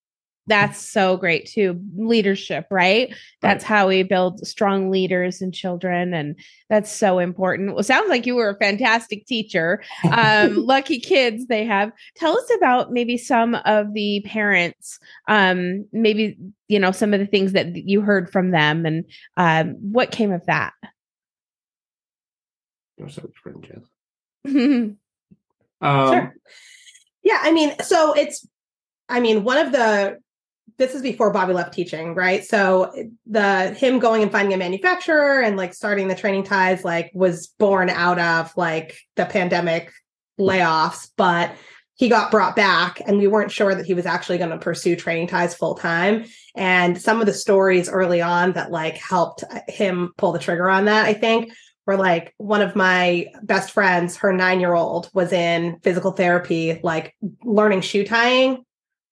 that's 0.49 0.79
so 0.79 1.15
great 1.15 1.45
too 1.47 1.79
leadership 1.95 2.65
right 2.69 3.15
that's 3.41 3.63
right. 3.63 3.69
how 3.69 3.87
we 3.87 4.03
build 4.03 4.45
strong 4.45 4.91
leaders 4.91 5.41
in 5.41 5.51
children 5.51 6.13
and 6.13 6.35
that's 6.69 6.91
so 6.91 7.19
important 7.19 7.73
well 7.73 7.83
sounds 7.83 8.09
like 8.09 8.25
you 8.25 8.35
were 8.35 8.49
a 8.49 8.57
fantastic 8.57 9.25
teacher 9.25 9.81
um, 10.11 10.55
lucky 10.65 10.99
kids 10.99 11.47
they 11.47 11.63
have 11.63 11.91
tell 12.15 12.37
us 12.37 12.49
about 12.57 12.91
maybe 12.91 13.17
some 13.17 13.55
of 13.65 13.93
the 13.93 14.21
parents 14.25 14.99
um, 15.27 15.85
maybe 15.93 16.37
you 16.67 16.79
know 16.79 16.91
some 16.91 17.13
of 17.13 17.19
the 17.19 17.27
things 17.27 17.53
that 17.53 17.75
you 17.75 18.01
heard 18.01 18.29
from 18.29 18.51
them 18.51 18.85
and 18.85 19.05
um, 19.37 19.75
what 19.79 20.11
came 20.11 20.31
of 20.31 20.45
that 20.45 20.73
or 22.99 23.09
so 23.09 23.29
friend 23.41 23.63
Jess. 23.63 23.83
um, 25.81 26.11
sure. 26.11 26.35
Yeah, 27.23 27.39
I 27.41 27.51
mean, 27.51 27.75
so 27.81 28.13
it's, 28.13 28.47
I 29.07 29.19
mean, 29.19 29.43
one 29.43 29.57
of 29.57 29.71
the 29.71 30.19
this 30.77 30.95
is 30.95 31.01
before 31.01 31.31
Bobby 31.31 31.53
left 31.53 31.73
teaching, 31.73 32.15
right? 32.15 32.43
So 32.43 32.93
the 33.25 33.71
him 33.71 33.99
going 33.99 34.23
and 34.23 34.31
finding 34.31 34.53
a 34.53 34.57
manufacturer 34.57 35.41
and 35.41 35.57
like 35.57 35.73
starting 35.73 36.07
the 36.07 36.15
training 36.15 36.43
ties 36.43 36.83
like 36.83 37.11
was 37.13 37.47
born 37.47 37.89
out 37.89 38.19
of 38.19 38.55
like 38.55 38.97
the 39.15 39.25
pandemic 39.25 39.91
layoffs, 40.39 41.09
but 41.17 41.51
he 41.95 42.07
got 42.07 42.31
brought 42.31 42.55
back 42.55 43.01
and 43.05 43.17
we 43.17 43.27
weren't 43.27 43.51
sure 43.51 43.75
that 43.75 43.85
he 43.85 43.93
was 43.93 44.05
actually 44.05 44.37
going 44.37 44.51
to 44.51 44.57
pursue 44.57 44.95
training 44.95 45.27
ties 45.27 45.53
full 45.53 45.75
time 45.75 46.23
and 46.55 47.01
some 47.01 47.19
of 47.19 47.25
the 47.25 47.33
stories 47.33 47.89
early 47.89 48.21
on 48.21 48.53
that 48.53 48.71
like 48.71 48.95
helped 48.95 49.43
uh, 49.43 49.59
him 49.67 50.13
pull 50.17 50.31
the 50.31 50.39
trigger 50.39 50.69
on 50.69 50.85
that 50.85 51.05
i 51.05 51.13
think 51.13 51.51
where 51.89 51.97
like 51.97 52.35
one 52.37 52.61
of 52.61 52.75
my 52.75 53.25
best 53.41 53.71
friends, 53.71 54.15
her 54.17 54.31
nine 54.31 54.59
year 54.59 54.75
old, 54.75 55.09
was 55.11 55.33
in 55.33 55.79
physical 55.81 56.11
therapy, 56.11 56.79
like 56.83 57.15
learning 57.43 57.81
shoe 57.81 58.05
tying. 58.05 58.63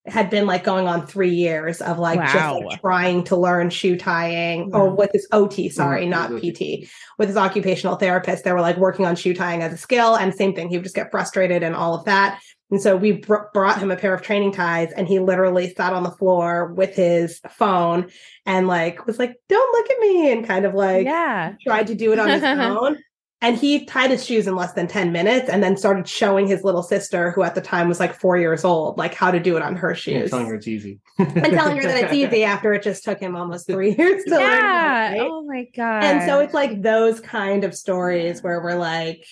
Had 0.08 0.30
been 0.30 0.48
like 0.48 0.64
going 0.64 0.88
on 0.88 1.06
three 1.06 1.34
years 1.34 1.82
of 1.82 2.00
like 2.00 2.20
just 2.20 2.64
like, 2.64 2.82
trying 2.82 3.24
to 3.26 3.36
learn 3.36 3.70
shoe 3.70 3.98
tying 3.98 4.70
or 4.74 4.90
with 4.96 5.12
his 5.12 5.28
OT, 5.32 5.70
sorry, 5.70 6.06
Mhm, 6.06 6.10
not 6.10 6.32
OT. 6.32 6.52
PT. 6.86 6.90
With 7.18 7.28
his 7.28 7.38
occupational 7.38 7.96
therapist, 7.98 8.44
they 8.44 8.54
were 8.54 8.62
like 8.62 8.78
working 8.78 9.06
on 9.06 9.16
shoe 9.16 9.34
tying 9.34 9.62
as 9.64 9.74
a 9.74 9.78
skill. 9.78 10.16
And 10.16 10.34
same 10.34 10.54
thing, 10.54 10.70
he 10.70 10.78
would 10.78 10.84
just 10.84 10.96
get 10.96 11.12
frustrated 11.12 11.62
and 11.62 11.76
all 11.76 11.94
of 11.94 12.06
that. 12.06 12.40
And 12.70 12.82
so 12.82 12.98
we 12.98 13.14
br- 13.14 13.48
brought 13.54 13.80
him 13.80 13.92
a 13.92 13.96
pair 13.96 14.14
of 14.14 14.22
training 14.22 14.52
ties, 14.52 14.92
and 14.92 15.08
he 15.08 15.20
literally 15.20 15.74
sat 15.74 15.94
on 15.94 16.04
the 16.04 16.12
floor 16.12 16.74
with 16.74 16.96
his 16.96 17.40
phone 17.50 18.10
and 18.46 18.68
like 18.68 19.06
was 19.08 19.20
like, 19.20 19.36
"Don't 19.48 19.72
look 19.74 19.90
at 19.90 20.00
me," 20.00 20.32
and 20.32 20.46
kind 20.46 20.66
of 20.66 20.74
like 20.74 21.06
yeah. 21.06 21.54
tried 21.66 21.88
to 21.88 21.96
do 21.96 22.12
it 22.12 22.20
on 22.20 22.28
his 22.30 22.44
own. 22.44 22.98
And 23.40 23.56
he 23.56 23.86
tied 23.86 24.10
his 24.10 24.26
shoes 24.26 24.48
in 24.48 24.56
less 24.56 24.74
than 24.74 24.88
10 24.88 25.12
minutes 25.12 25.48
and 25.48 25.62
then 25.62 25.78
started 25.78 26.08
showing 26.08 26.48
his 26.48 26.64
little 26.64 26.82
sister, 26.82 27.30
who 27.32 27.44
at 27.44 27.54
the 27.54 27.62
time 27.62 27.88
was 27.88 28.00
like 28.00 28.16
four 28.20 28.36
years 28.38 28.66
old, 28.66 28.98
like 28.98 29.14
how 29.14 29.30
to 29.30 29.40
do 29.40 29.56
it 29.56 29.62
on 29.62 29.76
her 29.76 29.90
Yeah, 29.90 29.96
shoes. 29.96 30.30
telling 30.32 30.48
her 30.48 30.56
it's 30.56 30.68
easy. 30.68 31.00
and 31.20 31.36
telling 31.54 31.78
her 31.78 31.84
that 31.84 32.04
it's 32.06 32.14
easy 32.34 32.44
after 32.44 32.74
it 32.74 32.82
just 32.82 33.04
took 33.04 33.20
him 33.20 33.36
almost 33.36 33.68
three 33.68 33.96
years 33.98 34.24
to 34.24 34.32
learn. 34.32 34.42
Yeah. 34.42 35.10
how, 35.10 35.14
right? 35.14 35.30
Oh 35.32 35.44
my 35.44 35.68
god. 35.76 36.04
And 36.04 36.24
so 36.28 36.40
it's 36.40 36.56
like 36.56 36.82
those 36.82 37.20
kind 37.20 37.64
of 37.64 37.76
stories 37.76 38.42
where 38.42 38.60
we're 38.60 38.74
like, 38.76 39.24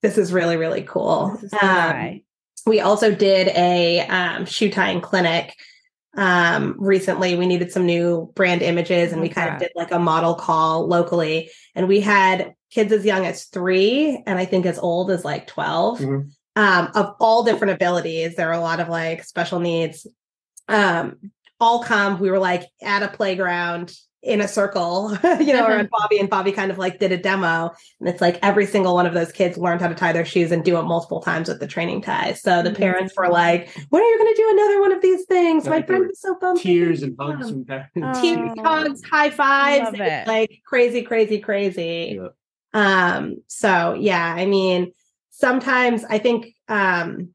this 0.00 0.16
is 0.16 0.32
really, 0.32 0.56
really 0.56 0.82
cool. 0.82 1.36
This 1.42 1.52
is 1.52 1.58
Um, 1.60 2.20
we 2.66 2.80
also 2.80 3.12
did 3.12 3.48
a 3.48 4.06
um, 4.06 4.46
shoe 4.46 4.70
tying 4.70 5.00
clinic 5.00 5.56
um 6.16 6.74
recently 6.78 7.36
we 7.36 7.46
needed 7.46 7.70
some 7.70 7.86
new 7.86 8.32
brand 8.34 8.62
images 8.62 9.12
and 9.12 9.20
we 9.22 9.28
kind 9.28 9.54
of 9.54 9.60
did 9.60 9.70
like 9.76 9.92
a 9.92 9.98
model 9.98 10.34
call 10.34 10.86
locally. 10.88 11.50
And 11.76 11.86
we 11.86 12.00
had 12.00 12.54
kids 12.70 12.92
as 12.92 13.04
young 13.04 13.24
as 13.26 13.44
three 13.46 14.22
and 14.26 14.38
i 14.38 14.44
think 14.44 14.64
as 14.66 14.78
old 14.78 15.10
as 15.10 15.24
like 15.24 15.46
12 15.46 16.00
Mhm. 16.00 16.30
um 16.56 16.88
of 16.94 17.14
all 17.20 17.42
different 17.44 17.74
abilities 17.74 18.34
there 18.36 18.48
are 18.48 18.54
a 18.60 18.60
lot 18.60 18.80
of 18.80 18.88
like 18.88 19.24
special 19.24 19.60
needs. 19.60 20.06
Um 20.68 21.16
all 21.60 21.82
come 21.82 22.18
we 22.20 22.30
were 22.30 22.38
like 22.38 22.64
at 22.82 23.02
a 23.02 23.08
playground 23.08 23.92
in 24.22 24.42
a 24.42 24.48
circle 24.48 25.16
you 25.40 25.52
know 25.54 25.66
around 25.66 25.88
bobby 25.90 26.18
and 26.18 26.28
bobby 26.28 26.52
kind 26.52 26.70
of 26.70 26.76
like 26.76 26.98
did 26.98 27.10
a 27.10 27.16
demo 27.16 27.70
and 28.00 28.08
it's 28.08 28.20
like 28.20 28.38
every 28.42 28.66
single 28.66 28.92
one 28.94 29.06
of 29.06 29.14
those 29.14 29.32
kids 29.32 29.56
learned 29.56 29.80
how 29.80 29.88
to 29.88 29.94
tie 29.94 30.12
their 30.12 30.26
shoes 30.26 30.52
and 30.52 30.62
do 30.62 30.78
it 30.78 30.82
multiple 30.82 31.22
times 31.22 31.48
with 31.48 31.58
the 31.58 31.66
training 31.66 32.02
ties 32.02 32.42
so 32.42 32.62
the 32.62 32.70
Mhm. 32.70 32.76
parents 32.76 33.14
were 33.16 33.28
like 33.30 33.70
when 33.88 34.02
are 34.02 34.06
you 34.06 34.18
going 34.18 34.34
to 34.34 34.42
do 34.42 34.50
another 34.50 34.80
one 34.80 34.92
of 34.92 35.00
these 35.00 35.24
things 35.24 35.66
I 35.66 35.70
my 35.70 35.76
think 35.76 35.86
there 35.86 35.96
friend 35.96 36.02
were 36.04 36.08
was 36.08 36.20
so 36.20 36.36
bummed 36.38 36.60
Tears 36.60 37.02
and 37.02 37.16
hugs 37.18 37.48
from 37.50 37.64
parents. 37.64 37.90
Oh. 37.96 38.20
tears 38.20 38.50
hugs 38.58 39.02
high 39.10 39.30
fives 39.30 39.84
Love 39.86 39.94
it 39.94 40.00
was 40.00 40.10
it. 40.12 40.26
like 40.28 40.60
crazy 40.66 41.02
crazy 41.02 41.38
crazy 41.40 42.18
Yeah. 42.20 42.28
um 43.16 43.36
so 43.46 43.94
yeah 43.94 44.34
i 44.36 44.44
mean 44.44 44.92
sometimes 45.30 46.04
i 46.10 46.18
think 46.18 46.54
um 46.68 47.30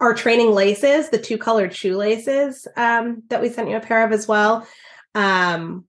our 0.00 0.14
training 0.14 0.50
laces 0.52 1.10
the 1.10 1.18
two 1.18 1.38
colored 1.38 1.74
shoelaces 1.74 2.66
um 2.76 3.22
that 3.28 3.40
we 3.40 3.48
sent 3.48 3.68
you 3.70 3.76
a 3.76 3.80
pair 3.80 4.04
of 4.04 4.12
as 4.12 4.26
well 4.26 4.66
um 5.14 5.84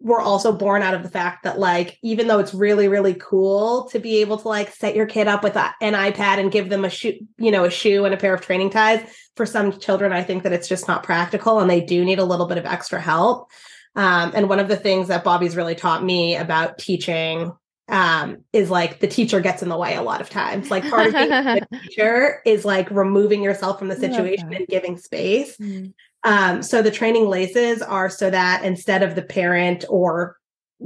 were 0.00 0.20
also 0.20 0.52
born 0.52 0.82
out 0.82 0.94
of 0.94 1.04
the 1.04 1.08
fact 1.08 1.44
that 1.44 1.60
like 1.60 1.96
even 2.02 2.26
though 2.26 2.40
it's 2.40 2.54
really 2.54 2.88
really 2.88 3.14
cool 3.14 3.84
to 3.88 3.98
be 3.98 4.20
able 4.20 4.36
to 4.36 4.48
like 4.48 4.72
set 4.72 4.96
your 4.96 5.06
kid 5.06 5.28
up 5.28 5.44
with 5.44 5.54
a, 5.54 5.70
an 5.80 5.92
ipad 5.92 6.38
and 6.38 6.50
give 6.50 6.68
them 6.68 6.84
a 6.84 6.90
shoe 6.90 7.14
you 7.38 7.50
know 7.50 7.64
a 7.64 7.70
shoe 7.70 8.04
and 8.04 8.12
a 8.12 8.16
pair 8.16 8.34
of 8.34 8.40
training 8.40 8.70
ties 8.70 9.00
for 9.36 9.46
some 9.46 9.78
children 9.78 10.12
i 10.12 10.22
think 10.22 10.42
that 10.42 10.52
it's 10.52 10.68
just 10.68 10.88
not 10.88 11.04
practical 11.04 11.60
and 11.60 11.70
they 11.70 11.80
do 11.80 12.04
need 12.04 12.18
a 12.18 12.24
little 12.24 12.46
bit 12.46 12.58
of 12.58 12.66
extra 12.66 13.00
help. 13.00 13.50
Um, 13.94 14.32
and 14.34 14.48
one 14.48 14.58
of 14.58 14.68
the 14.68 14.76
things 14.76 15.08
that 15.08 15.24
bobby's 15.24 15.56
really 15.56 15.74
taught 15.74 16.02
me 16.02 16.36
about 16.36 16.78
teaching 16.78 17.52
um, 17.88 18.38
is 18.52 18.70
like 18.70 19.00
the 19.00 19.06
teacher 19.06 19.40
gets 19.40 19.62
in 19.62 19.68
the 19.68 19.76
way 19.76 19.94
a 19.94 20.02
lot 20.02 20.22
of 20.22 20.30
times. 20.30 20.70
Like 20.70 20.88
part 20.88 21.08
of 21.08 21.12
being 21.12 21.30
a 21.30 21.66
teacher 21.82 22.40
is 22.46 22.64
like 22.64 22.90
removing 22.90 23.42
yourself 23.42 23.78
from 23.78 23.88
the 23.88 23.96
situation 23.96 24.52
and 24.54 24.66
giving 24.66 24.96
space. 24.96 25.56
Mm. 25.58 25.92
Um, 26.24 26.62
so 26.62 26.82
the 26.82 26.90
training 26.90 27.26
laces 27.26 27.82
are 27.82 28.08
so 28.08 28.30
that 28.30 28.64
instead 28.64 29.02
of 29.02 29.14
the 29.14 29.22
parent 29.22 29.84
or 29.88 30.36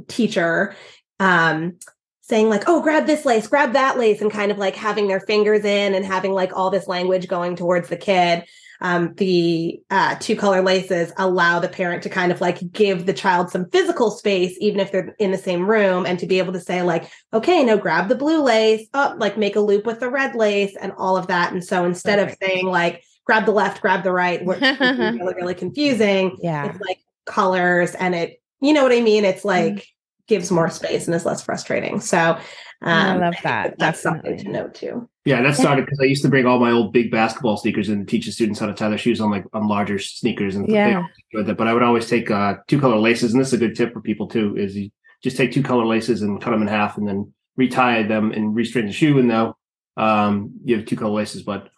teacher 0.08 0.74
um, 1.20 1.78
saying 2.22 2.48
like, 2.48 2.64
"Oh, 2.66 2.82
grab 2.82 3.06
this 3.06 3.24
lace, 3.24 3.46
grab 3.46 3.72
that 3.74 3.98
lace," 3.98 4.20
and 4.20 4.30
kind 4.30 4.50
of 4.50 4.58
like 4.58 4.76
having 4.76 5.08
their 5.08 5.20
fingers 5.20 5.64
in 5.64 5.94
and 5.94 6.04
having 6.04 6.32
like 6.32 6.56
all 6.56 6.70
this 6.70 6.88
language 6.88 7.28
going 7.28 7.56
towards 7.56 7.88
the 7.88 7.96
kid, 7.96 8.44
um, 8.80 9.14
the 9.16 9.80
uh, 9.90 10.16
two 10.20 10.36
color 10.36 10.62
laces 10.62 11.12
allow 11.16 11.58
the 11.58 11.68
parent 11.68 12.02
to 12.02 12.08
kind 12.08 12.32
of 12.32 12.40
like 12.40 12.72
give 12.72 13.06
the 13.06 13.12
child 13.12 13.50
some 13.50 13.70
physical 13.70 14.10
space, 14.10 14.56
even 14.60 14.80
if 14.80 14.92
they're 14.92 15.14
in 15.18 15.30
the 15.30 15.38
same 15.38 15.68
room, 15.68 16.06
and 16.06 16.18
to 16.18 16.26
be 16.26 16.38
able 16.38 16.52
to 16.52 16.60
say 16.60 16.82
like, 16.82 17.10
"Okay, 17.32 17.62
now 17.62 17.76
grab 17.76 18.08
the 18.08 18.14
blue 18.14 18.42
lace, 18.42 18.86
up, 18.94 19.16
like 19.18 19.38
make 19.38 19.56
a 19.56 19.60
loop 19.60 19.86
with 19.86 20.00
the 20.00 20.10
red 20.10 20.34
lace," 20.34 20.76
and 20.80 20.92
all 20.96 21.16
of 21.16 21.28
that. 21.28 21.52
And 21.52 21.62
so 21.62 21.84
instead 21.84 22.18
of 22.18 22.36
saying 22.42 22.66
like, 22.66 23.02
"Grab 23.26 23.44
the 23.44 23.52
left, 23.52 23.82
grab 23.82 24.02
the 24.04 24.12
right," 24.12 24.44
which 24.44 24.62
is 24.62 24.80
really 24.80 25.34
really 25.34 25.54
confusing, 25.54 26.36
Yeah. 26.42 26.66
it's 26.70 26.80
like 26.80 26.98
colors 27.26 27.94
and 27.96 28.14
it 28.14 28.40
you 28.60 28.72
know 28.72 28.84
what 28.84 28.92
i 28.92 29.00
mean 29.00 29.24
it's 29.24 29.44
like 29.44 29.74
Mm. 29.74 29.84
gives 30.28 30.50
more 30.52 30.70
space 30.70 31.06
and 31.06 31.14
is 31.14 31.26
less 31.26 31.42
frustrating 31.42 31.98
so 32.00 32.18
um 32.18 32.38
I 32.82 33.16
love 33.16 33.34
think 33.34 33.42
that, 33.42 33.78
that's 33.78 34.00
something 34.00 34.36
to 34.38 34.48
note 34.48 34.74
too 34.74 35.08
Yeah, 35.24 35.42
that 35.42 35.56
started 35.56 35.84
because 35.86 35.98
I 36.00 36.04
used 36.04 36.22
to 36.22 36.28
bring 36.28 36.46
all 36.46 36.60
my 36.60 36.70
old 36.70 36.92
big 36.92 37.10
basketball 37.10 37.56
sneakers 37.56 37.88
and 37.88 38.06
teach 38.08 38.26
the 38.26 38.32
students 38.32 38.60
how 38.60 38.66
to 38.66 38.74
tie 38.74 38.88
their 38.88 38.96
shoes 38.98 39.20
on 39.20 39.30
like 39.32 39.44
on 39.52 39.66
larger 39.66 39.98
sneakers 39.98 40.54
and 40.54 40.68
Yeah. 40.68 40.84
they 40.88 40.94
always 40.94 41.46
that. 41.48 41.56
But 41.56 41.66
I 41.66 41.74
would 41.74 41.82
always 41.82 42.08
take 42.08 42.30
uh, 42.30 42.56
two 42.68 42.78
color 42.80 42.96
laces, 42.98 43.32
and 43.32 43.40
this 43.40 43.48
is 43.48 43.54
a 43.54 43.58
good 43.58 43.74
tip 43.74 43.92
for 43.92 44.00
people 44.00 44.28
too: 44.28 44.56
is 44.56 44.76
you 44.76 44.90
just 45.24 45.36
take 45.36 45.50
two 45.52 45.62
color 45.64 45.84
laces 45.84 46.22
and 46.22 46.40
cut 46.40 46.52
them 46.52 46.62
in 46.62 46.68
half, 46.68 46.96
and 46.96 47.06
then 47.08 47.32
retie 47.56 48.04
them 48.04 48.30
and 48.30 48.54
restring 48.54 48.86
the 48.86 48.92
shoe. 48.92 49.18
And 49.18 49.26
now 49.28 49.56
um, 49.96 50.52
you 50.64 50.76
have 50.76 50.86
two 50.86 50.96
color 50.96 51.10
laces, 51.14 51.42
but 51.42 51.68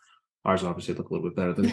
ours 0.49 0.65
obviously 0.65 0.95
look 0.95 1.11
a 1.11 1.15
little 1.15 1.29
bit 1.29 1.37
better 1.37 1.53
than 1.53 1.67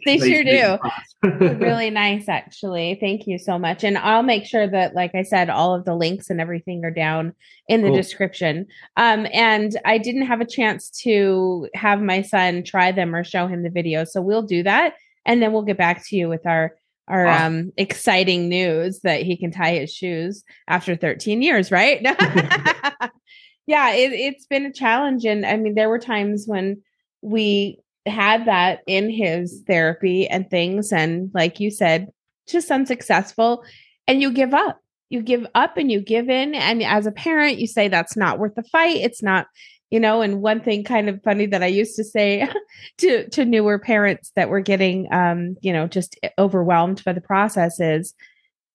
they 0.04 0.18
sure 0.18 0.42
do. 0.42 0.78
do. 1.22 1.54
really 1.64 1.88
nice 1.88 2.28
actually 2.28 2.96
thank 3.00 3.26
you 3.28 3.38
so 3.38 3.58
much 3.58 3.84
and 3.84 3.96
i'll 3.98 4.24
make 4.24 4.44
sure 4.44 4.66
that 4.66 4.92
like 4.94 5.14
i 5.14 5.22
said 5.22 5.48
all 5.48 5.72
of 5.74 5.84
the 5.84 5.94
links 5.94 6.28
and 6.28 6.40
everything 6.40 6.84
are 6.84 6.90
down 6.90 7.32
in 7.68 7.82
the 7.82 7.88
Cool. 7.88 7.96
description 7.96 8.66
um 8.96 9.26
and 9.32 9.78
i 9.84 9.98
didn't 9.98 10.26
have 10.26 10.40
a 10.40 10.44
chance 10.46 10.90
to 11.02 11.68
have 11.74 12.02
my 12.02 12.22
son 12.22 12.64
try 12.64 12.90
them 12.90 13.14
or 13.14 13.22
show 13.22 13.46
him 13.46 13.62
the 13.62 13.70
video 13.70 14.02
so 14.04 14.20
we'll 14.20 14.42
do 14.42 14.64
that 14.64 14.94
and 15.24 15.40
then 15.40 15.52
we'll 15.52 15.62
get 15.62 15.78
back 15.78 16.04
to 16.08 16.16
you 16.16 16.28
with 16.28 16.44
our 16.44 16.74
our 17.06 17.26
Awesome. 17.28 17.46
um 17.46 17.72
exciting 17.76 18.48
news 18.48 19.00
that 19.00 19.22
he 19.22 19.36
can 19.36 19.52
tie 19.52 19.74
his 19.76 19.92
shoes 19.94 20.42
after 20.66 20.96
13 20.96 21.40
years 21.40 21.70
right 21.70 22.00
yeah 23.66 23.92
it, 23.92 24.12
it's 24.12 24.46
been 24.46 24.66
a 24.66 24.72
challenge 24.72 25.24
and 25.24 25.46
i 25.46 25.56
mean 25.56 25.74
there 25.74 25.88
were 25.88 25.98
times 26.00 26.44
when 26.46 26.82
we 27.22 27.78
had 28.06 28.46
that 28.46 28.80
in 28.86 29.10
his 29.10 29.62
therapy 29.66 30.26
and 30.28 30.48
things 30.50 30.92
and 30.92 31.30
like 31.34 31.60
you 31.60 31.70
said 31.70 32.08
just 32.48 32.70
unsuccessful 32.70 33.64
and 34.08 34.20
you 34.20 34.32
give 34.32 34.52
up. 34.52 34.78
You 35.10 35.22
give 35.22 35.46
up 35.54 35.76
and 35.76 35.92
you 35.92 36.00
give 36.00 36.28
in 36.28 36.54
and 36.54 36.82
as 36.82 37.06
a 37.06 37.12
parent 37.12 37.58
you 37.58 37.66
say 37.66 37.88
that's 37.88 38.16
not 38.16 38.38
worth 38.38 38.54
the 38.54 38.62
fight. 38.62 38.96
It's 38.96 39.22
not 39.22 39.46
you 39.90 40.00
know 40.00 40.22
and 40.22 40.40
one 40.40 40.60
thing 40.60 40.84
kind 40.84 41.10
of 41.10 41.22
funny 41.22 41.44
that 41.44 41.62
i 41.62 41.66
used 41.66 41.96
to 41.96 42.02
say 42.02 42.48
to 42.96 43.28
to 43.28 43.44
newer 43.44 43.78
parents 43.78 44.32
that 44.36 44.48
were 44.48 44.62
getting 44.62 45.06
um 45.12 45.54
you 45.60 45.70
know 45.70 45.86
just 45.86 46.18
overwhelmed 46.38 47.04
by 47.04 47.12
the 47.12 47.20
process 47.20 47.78
is 47.78 48.14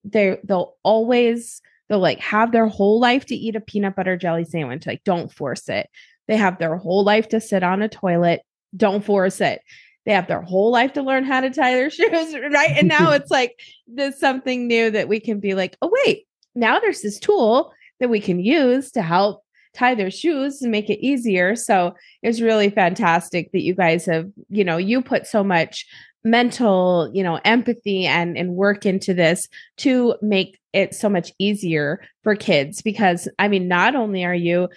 they 0.03 0.37
they'll 0.43 0.75
always 0.83 1.61
they'll 1.89 1.99
like 1.99 2.19
have 2.19 2.51
their 2.51 2.67
whole 2.67 2.99
life 2.99 3.25
to 3.25 3.35
eat 3.35 3.55
a 3.55 3.61
peanut 3.61 3.95
butter 3.95 4.17
jelly 4.17 4.45
sandwich. 4.45 4.85
Like 4.85 5.03
don't 5.03 5.31
force 5.31 5.69
it. 5.69 5.89
They 6.27 6.37
have 6.37 6.57
their 6.57 6.75
whole 6.77 7.03
life 7.03 7.29
to 7.29 7.39
sit 7.39 7.63
on 7.63 7.81
a 7.81 7.89
toilet 7.89 8.41
don't 8.75 9.03
force 9.03 9.41
it. 9.41 9.61
They 10.05 10.13
have 10.13 10.27
their 10.27 10.41
whole 10.41 10.71
life 10.71 10.93
to 10.93 11.01
learn 11.01 11.25
how 11.25 11.41
to 11.41 11.49
tie 11.49 11.73
their 11.73 11.89
shoes 11.91 12.35
right? 12.51 12.71
And 12.77 12.87
now 12.87 13.11
it's 13.13 13.31
like 13.31 13.59
there's 13.87 14.19
something 14.19 14.67
new 14.67 14.91
that 14.91 15.07
we 15.07 15.19
can 15.19 15.39
be 15.39 15.53
like 15.53 15.77
oh 15.81 15.91
wait 16.05 16.27
now 16.55 16.79
there's 16.79 17.01
this 17.01 17.19
tool 17.19 17.71
that 17.99 18.09
we 18.09 18.19
can 18.19 18.39
use 18.39 18.91
to 18.91 19.01
help 19.01 19.43
tie 19.77 19.95
their 19.95 20.11
shoes 20.11 20.61
and 20.61 20.71
make 20.71 20.89
it 20.89 21.05
easier. 21.05 21.55
So 21.55 21.93
it's 22.23 22.41
really 22.41 22.69
fantastic 22.69 23.51
that 23.51 23.61
you 23.61 23.75
guys 23.75 24.05
have 24.05 24.29
you 24.49 24.63
know 24.63 24.77
you 24.77 25.01
put 25.01 25.27
so 25.27 25.43
much 25.43 25.85
mental 26.23 27.09
you 27.13 27.23
know 27.23 27.39
empathy 27.45 28.05
and 28.05 28.37
and 28.37 28.55
work 28.55 28.85
into 28.85 29.13
this 29.13 29.47
to 29.77 30.15
make 30.21 30.59
it 30.73 30.93
so 30.93 31.07
much 31.07 31.31
easier 31.39 32.01
for 32.23 32.35
kids 32.35 32.81
because 32.81 33.29
i 33.39 33.47
mean 33.47 33.67
not 33.67 33.95
only 33.95 34.25
are 34.25 34.35
you 34.35 34.67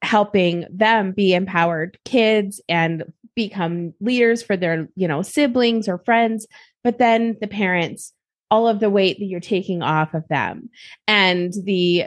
helping 0.00 0.64
them 0.70 1.12
be 1.12 1.34
empowered 1.34 1.98
kids 2.06 2.62
and 2.68 3.04
become 3.36 3.94
leaders 4.00 4.42
for 4.42 4.56
their 4.56 4.88
you 4.96 5.06
know 5.06 5.22
siblings 5.22 5.88
or 5.88 5.98
friends 5.98 6.46
but 6.82 6.98
then 6.98 7.36
the 7.40 7.46
parents 7.46 8.12
all 8.50 8.66
of 8.66 8.80
the 8.80 8.90
weight 8.90 9.18
that 9.18 9.26
you're 9.26 9.40
taking 9.40 9.82
off 9.82 10.14
of 10.14 10.26
them 10.28 10.68
and 11.06 11.52
the 11.64 12.06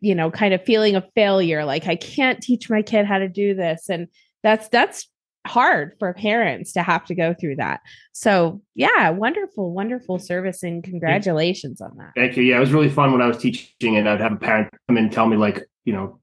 you 0.00 0.14
know 0.14 0.30
kind 0.30 0.54
of 0.54 0.64
feeling 0.64 0.94
of 0.94 1.04
failure 1.14 1.64
like 1.64 1.86
i 1.86 1.96
can't 1.96 2.42
teach 2.42 2.70
my 2.70 2.82
kid 2.82 3.06
how 3.06 3.18
to 3.18 3.28
do 3.28 3.54
this 3.54 3.88
and 3.88 4.06
that's 4.42 4.68
that's 4.68 5.08
hard 5.46 5.94
for 5.98 6.12
parents 6.14 6.72
to 6.72 6.82
have 6.82 7.04
to 7.06 7.14
go 7.14 7.34
through 7.34 7.56
that. 7.56 7.80
So, 8.12 8.62
yeah, 8.74 9.10
wonderful, 9.10 9.72
wonderful 9.72 10.18
service 10.18 10.62
and 10.62 10.84
congratulations 10.84 11.80
on 11.80 11.96
that. 11.96 12.12
Thank 12.16 12.36
you. 12.36 12.42
Yeah, 12.42 12.58
it 12.58 12.60
was 12.60 12.72
really 12.72 12.88
fun 12.88 13.12
when 13.12 13.22
I 13.22 13.26
was 13.26 13.38
teaching, 13.38 13.96
and 13.96 14.08
I'd 14.08 14.20
have 14.20 14.32
a 14.32 14.36
parent 14.36 14.70
come 14.88 14.96
in 14.96 15.04
and 15.04 15.12
tell 15.12 15.26
me, 15.26 15.36
like, 15.36 15.64
you 15.84 15.92
know, 15.92 16.20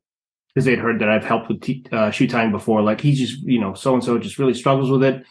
because 0.53 0.65
they'd 0.65 0.79
heard 0.79 0.99
that 0.99 1.09
I've 1.09 1.25
helped 1.25 1.47
with 1.47 1.61
te- 1.61 1.85
uh, 1.91 2.11
shoe 2.11 2.27
tying 2.27 2.51
before, 2.51 2.81
like, 2.81 3.01
he's 3.01 3.19
just, 3.19 3.43
you 3.43 3.59
know, 3.59 3.73
so 3.73 3.93
and 3.93 4.03
so 4.03 4.17
just 4.17 4.39
really 4.39 4.53
struggles 4.53 4.89
with 4.89 5.03
it. 5.03 5.23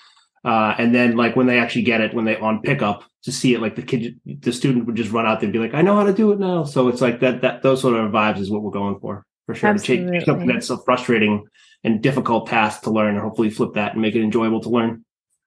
Uh, 0.44 0.74
and 0.78 0.94
then, 0.94 1.16
like, 1.16 1.34
when 1.34 1.46
they 1.46 1.58
actually 1.58 1.82
get 1.82 2.00
it, 2.00 2.14
when 2.14 2.24
they 2.24 2.36
on 2.36 2.62
pickup 2.62 3.04
to 3.24 3.32
see 3.32 3.54
it, 3.54 3.60
like 3.60 3.74
the 3.74 3.82
kid, 3.82 4.20
the 4.24 4.52
student 4.52 4.86
would 4.86 4.94
just 4.94 5.10
run 5.10 5.26
out 5.26 5.40
there 5.40 5.46
and 5.46 5.52
be 5.52 5.58
like, 5.58 5.74
I 5.74 5.82
know 5.82 5.96
how 5.96 6.04
to 6.04 6.12
do 6.12 6.30
it 6.32 6.38
now. 6.38 6.62
So 6.64 6.88
it's 6.88 7.00
like 7.00 7.20
that, 7.20 7.42
that, 7.42 7.62
those 7.62 7.80
sort 7.80 7.96
of 7.96 8.12
vibes 8.12 8.38
is 8.38 8.50
what 8.50 8.62
we're 8.62 8.70
going 8.70 9.00
for, 9.00 9.26
for 9.46 9.54
sure. 9.54 9.70
Absolutely. 9.70 10.20
Something 10.24 10.46
that's 10.46 10.68
so 10.68 10.78
frustrating 10.78 11.44
and 11.84 12.00
difficult 12.02 12.46
task 12.46 12.82
to 12.82 12.90
learn 12.90 13.14
and 13.14 13.22
hopefully 13.22 13.50
flip 13.50 13.74
that 13.74 13.92
and 13.92 14.02
make 14.02 14.14
it 14.14 14.22
enjoyable 14.22 14.60
to 14.60 14.68
learn. 14.68 15.04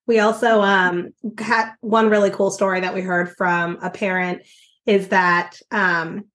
We 0.07 0.19
also 0.19 0.61
um, 0.61 1.13
had 1.37 1.71
one 1.79 2.09
really 2.09 2.29
cool 2.29 2.51
story 2.51 2.81
that 2.81 2.93
we 2.93 3.01
heard 3.01 3.35
from 3.37 3.77
a 3.81 3.89
parent 3.89 4.41
is 4.85 5.07
that 5.09 5.57
um, 5.71 6.25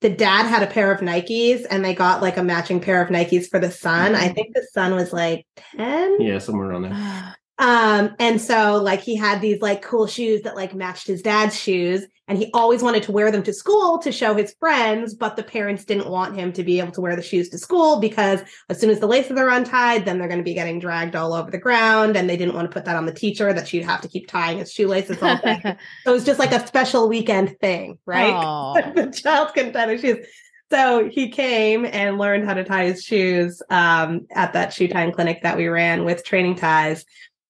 the 0.00 0.10
dad 0.10 0.46
had 0.46 0.62
a 0.62 0.66
pair 0.66 0.92
of 0.92 1.00
Nikes 1.00 1.66
and 1.68 1.84
they 1.84 1.94
got 1.94 2.22
like 2.22 2.36
a 2.36 2.42
matching 2.42 2.80
pair 2.80 3.02
of 3.02 3.08
Nikes 3.08 3.48
for 3.48 3.58
the 3.58 3.70
son. 3.70 4.14
I 4.14 4.28
think 4.28 4.54
the 4.54 4.66
son 4.72 4.94
was 4.94 5.12
like 5.12 5.46
10. 5.76 6.20
Yeah, 6.20 6.38
somewhere 6.38 6.70
around 6.70 6.82
there. 6.82 7.34
Um, 7.60 8.14
and 8.20 8.40
so 8.40 8.80
like 8.80 9.00
he 9.00 9.16
had 9.16 9.40
these 9.40 9.60
like 9.60 9.82
cool 9.82 10.06
shoes 10.06 10.42
that 10.42 10.54
like 10.54 10.76
matched 10.76 11.08
his 11.08 11.22
dad's 11.22 11.58
shoes, 11.58 12.06
and 12.28 12.38
he 12.38 12.50
always 12.52 12.82
wanted 12.82 13.02
to 13.04 13.12
wear 13.12 13.30
them 13.30 13.42
to 13.42 13.52
school 13.52 13.98
to 13.98 14.12
show 14.12 14.34
his 14.34 14.54
friends, 14.60 15.14
but 15.14 15.36
the 15.36 15.42
parents 15.42 15.84
didn't 15.84 16.08
want 16.08 16.36
him 16.36 16.52
to 16.52 16.62
be 16.62 16.78
able 16.78 16.92
to 16.92 17.00
wear 17.00 17.16
the 17.16 17.22
shoes 17.22 17.48
to 17.48 17.58
school 17.58 18.00
because 18.00 18.40
as 18.68 18.78
soon 18.78 18.90
as 18.90 19.00
the 19.00 19.06
laces 19.06 19.38
are 19.38 19.48
untied, 19.48 20.04
then 20.04 20.18
they're 20.18 20.28
going 20.28 20.38
to 20.38 20.44
be 20.44 20.54
getting 20.54 20.78
dragged 20.78 21.16
all 21.16 21.32
over 21.32 21.50
the 21.50 21.58
ground, 21.58 22.16
and 22.16 22.28
they 22.28 22.36
didn't 22.36 22.54
want 22.54 22.70
to 22.70 22.74
put 22.74 22.84
that 22.84 22.96
on 22.96 23.06
the 23.06 23.12
teacher 23.12 23.52
that 23.52 23.66
she'd 23.66 23.84
have 23.84 24.02
to 24.02 24.08
keep 24.08 24.28
tying 24.28 24.58
his 24.58 24.72
shoelaces 24.72 25.20
all 25.22 25.38
day. 25.38 25.60
so 26.04 26.10
it 26.10 26.14
was 26.14 26.24
just 26.24 26.38
like 26.38 26.52
a 26.52 26.64
special 26.66 27.08
weekend 27.08 27.58
thing, 27.60 27.98
right? 28.04 28.92
the 28.94 29.10
child 29.10 29.54
can 29.54 29.72
tie 29.72 29.86
their 29.86 29.98
shoes. 29.98 30.26
So 30.70 31.08
he 31.08 31.30
came 31.30 31.86
and 31.86 32.18
learned 32.18 32.44
how 32.44 32.52
to 32.52 32.62
tie 32.62 32.84
his 32.84 33.02
shoes 33.02 33.62
um, 33.70 34.26
at 34.32 34.52
that 34.52 34.72
shoe 34.72 34.86
tying 34.86 35.12
clinic 35.12 35.42
that 35.42 35.56
we 35.56 35.66
ran 35.66 36.04
with 36.04 36.24
training 36.24 36.56
ties 36.56 37.06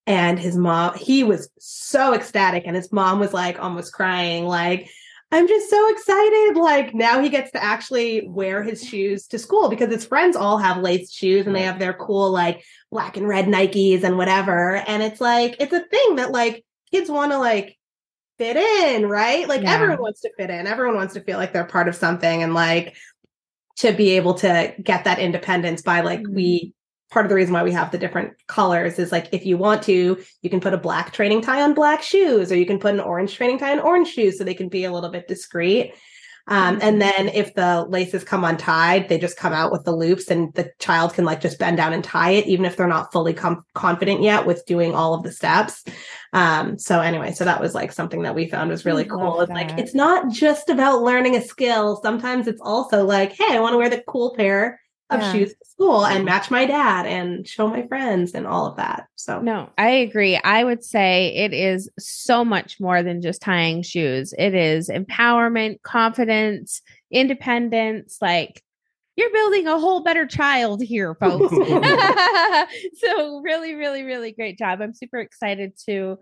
and 0.09 0.41
his 0.41 0.57
mom 0.57 0.97
he 0.97 1.23
was 1.23 1.51
so 1.59 2.15
ecstatic 2.15 2.65
and 2.67 2.75
his 2.75 2.91
mom 2.91 3.21
was 3.21 3.33
like 3.33 3.61
almost 3.61 3.93
crying 3.93 4.47
like 4.47 4.91
i'm 5.31 5.47
just 5.47 5.69
so 5.69 5.91
excited 5.93 6.57
like 6.57 6.95
now 6.95 7.21
he 7.21 7.29
gets 7.29 7.53
to 7.53 7.63
actually 7.63 8.27
wear 8.27 8.63
his 8.63 8.83
shoes 8.83 9.27
to 9.27 9.39
school 9.39 9.69
because 9.69 9.93
his 9.93 10.07
friends 10.07 10.35
all 10.35 10.57
have 10.57 10.79
laced 10.79 11.15
shoes 11.15 11.47
and 11.47 11.55
they 11.55 11.63
have 11.63 11.79
their 11.79 11.93
cool 11.93 12.31
like 12.31 12.65
black 12.91 13.19
and 13.19 13.29
red 13.29 13.45
nikes 13.45 14.03
and 14.03 14.17
whatever 14.17 14.77
and 14.77 15.03
it's 15.03 15.21
like 15.21 15.55
it's 15.61 15.75
a 15.75 15.85
thing 15.85 16.17
that 16.17 16.33
like 16.33 16.65
kids 16.91 17.11
want 17.11 17.31
to 17.31 17.39
like 17.39 17.77
fit 18.39 18.57
in 18.57 19.07
right 19.07 19.47
like 19.47 19.63
yeah. 19.63 19.75
everyone 19.75 20.01
wants 20.01 20.23
to 20.23 20.31
fit 20.39 20.49
in 20.49 20.67
everyone 20.67 20.97
wants 20.97 21.15
to 21.15 21.21
feel 21.21 21.37
like 21.37 21.53
they're 21.53 21.65
part 21.65 21.89
of 21.89 21.95
something 21.95 22.43
and 22.43 22.55
like 22.55 22.97
to 23.77 23.93
be 23.93 24.13
able 24.13 24.35
to 24.35 24.75
get 24.83 25.05
that 25.05 25.19
independence 25.19 25.83
by 25.83 26.01
like 26.01 26.21
mm-hmm. 26.21 26.35
we 26.35 26.75
part 27.11 27.25
of 27.25 27.31
the 27.31 27.37
reason 27.37 27.55
why 27.55 27.63
we 27.63 27.73
have 27.73 27.91
the 27.91 27.99
different 27.99 28.35
colors 28.47 28.99
is 28.99 29.13
like 29.13 29.29
if 29.33 29.47
you 29.47 29.57
want 29.57 29.83
to 29.83 30.23
you 30.43 30.51
can 30.51 30.61
put 30.61 30.75
a 30.75 30.79
black 30.79 31.13
training 31.13 31.41
tie 31.41 31.63
on 31.63 31.75
black 31.75 32.03
shoes 32.03 32.53
or 32.53 32.57
you 32.57 32.67
can 32.67 32.79
put 32.79 32.95
an 32.95 33.01
orange 33.01 33.35
training 33.35 33.59
tie 33.59 33.73
on 33.73 33.81
orange 33.81 34.09
shoes 34.09 34.39
so 34.39 34.45
they 34.45 34.55
can 34.55 34.69
be 34.69 34.85
a 34.85 34.93
little 34.93 35.11
bit 35.11 35.29
discreet. 35.29 35.95
Um, 36.51 36.79
and 36.81 36.99
mm-hmm. 36.99 36.99
then 37.01 37.29
if 37.29 37.53
the 37.53 37.85
laces 37.91 38.25
come 38.25 38.43
untied 38.43 39.11
they 39.11 39.19
just 39.19 39.37
come 39.37 39.53
out 39.53 39.71
with 39.71 39.85
the 39.85 39.95
loops 39.95 40.31
and 40.31 40.53
the 40.55 40.73
child 40.79 41.13
can 41.13 41.27
like 41.27 41.43
just 41.43 41.59
bend 41.59 41.77
down 41.77 41.93
and 41.93 42.03
tie 42.03 42.31
it 42.31 42.47
even 42.47 42.65
if 42.65 42.75
they're 42.77 42.87
not 42.87 43.13
fully 43.13 43.35
com- 43.35 43.67
confident 43.75 44.23
yet 44.23 44.47
with 44.47 44.65
doing 44.65 44.95
all 44.95 45.13
of 45.13 45.23
the 45.23 45.33
steps. 45.33 45.85
Um, 46.33 46.79
so 46.79 47.01
anyway 47.01 47.33
so 47.33 47.45
that 47.45 47.61
was 47.61 47.75
like 47.75 47.93
something 47.93 48.23
that 48.23 48.35
we 48.35 48.49
found 48.49 48.71
was 48.71 48.87
really 48.87 49.05
I 49.05 49.09
cool. 49.09 49.41
it's 49.43 49.51
like 49.51 49.79
it's 49.79 49.95
not 49.95 50.31
just 50.31 50.71
about 50.71 51.03
learning 51.03 51.37
a 51.37 51.43
skill. 51.43 52.01
Sometimes 52.03 52.47
it's 52.47 52.61
also 52.63 53.05
like 53.05 53.33
hey 53.33 53.57
i 53.57 53.61
want 53.61 53.75
to 53.75 53.79
wear 53.79 53.91
the 53.91 54.03
cool 54.07 54.35
pair 54.35 54.81
of 55.11 55.21
yeah. 55.21 55.33
shoes 55.33 55.51
to 55.51 55.65
school 55.65 56.05
and 56.05 56.25
match 56.25 56.51
my 56.51 56.67
dad 56.67 57.07
and 57.07 57.49
show 57.49 57.67
my 57.67 57.87
friends 57.87 58.35
and 58.35 58.47
all 58.47 58.67
of 58.67 58.77
that. 58.77 59.07
So, 59.15 59.41
no, 59.41 59.71
I 59.79 59.89
agree. 59.89 60.37
I 60.37 60.65
would 60.65 60.85
say 60.85 61.35
it 61.35 61.55
is 61.55 61.89
so 61.99 62.45
much 62.45 62.79
more 62.79 63.03
than 63.03 63.23
just 63.23 63.41
tying 63.41 63.83
shoes. 63.83 64.35
It 64.37 64.55
is 64.55 64.91
empowerment, 64.91 65.83
confidence, 65.83 66.83
independence. 67.11 68.19
Like 68.21 68.63
you're 69.17 69.33
building 69.33 69.67
a 69.67 69.79
whole 69.79 70.03
better 70.03 70.27
child 70.27 70.83
here, 70.83 71.15
folks. 71.15 71.55
so, 72.99 73.41
really, 73.41 73.75
really, 73.75 74.03
really 74.03 74.33
great 74.33 74.59
job. 74.59 74.83
I'm 74.83 74.95
super 74.95 75.19
excited 75.19 75.73
to 75.87 76.19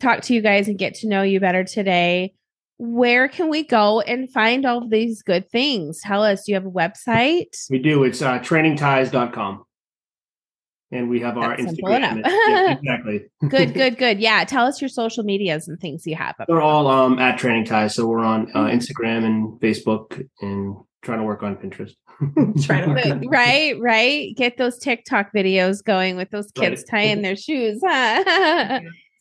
talk 0.00 0.20
to 0.22 0.34
you 0.34 0.42
guys 0.42 0.68
and 0.68 0.78
get 0.78 0.94
to 0.94 1.08
know 1.08 1.22
you 1.22 1.40
better 1.40 1.64
today 1.64 2.34
where 2.78 3.26
can 3.28 3.48
we 3.50 3.64
go 3.64 4.00
and 4.00 4.30
find 4.32 4.64
all 4.64 4.78
of 4.78 4.90
these 4.90 5.22
good 5.22 5.50
things? 5.50 6.00
Tell 6.00 6.22
us, 6.22 6.44
do 6.44 6.52
you 6.52 6.54
have 6.56 6.66
a 6.66 6.70
website? 6.70 7.48
We 7.68 7.78
do. 7.78 8.04
It's 8.04 8.22
uh, 8.22 8.38
trainingties.com. 8.38 9.64
And 10.90 11.10
we 11.10 11.20
have 11.20 11.36
our 11.36 11.54
That's 11.56 11.72
Instagram. 11.72 12.22
yeah, 12.24 12.72
exactly. 12.78 13.26
good, 13.48 13.74
good, 13.74 13.98
good. 13.98 14.20
Yeah. 14.20 14.44
Tell 14.44 14.64
us 14.64 14.80
your 14.80 14.88
social 14.88 15.22
medias 15.22 15.68
and 15.68 15.78
things 15.78 16.06
you 16.06 16.14
have. 16.14 16.36
They're 16.46 16.62
all 16.62 16.86
um, 16.86 17.18
at 17.18 17.36
Training 17.36 17.66
Ties. 17.66 17.94
So 17.94 18.06
we're 18.06 18.20
on 18.20 18.50
uh, 18.54 18.64
mm-hmm. 18.64 18.78
Instagram 18.78 19.24
and 19.24 19.60
Facebook 19.60 20.26
and 20.40 20.76
trying 21.02 21.18
to 21.18 21.24
work 21.24 21.42
on 21.42 21.56
Pinterest. 21.56 21.92
trying 22.64 22.84
to 22.84 22.94
work 22.94 23.06
on 23.06 23.28
right, 23.28 23.78
right. 23.80 24.34
Get 24.34 24.56
those 24.56 24.78
TikTok 24.78 25.30
videos 25.34 25.84
going 25.84 26.16
with 26.16 26.30
those 26.30 26.50
kids 26.52 26.84
right. 26.90 27.02
tying 27.02 27.22
their 27.22 27.36
shoes. 27.36 27.82
Huh? 27.84 28.80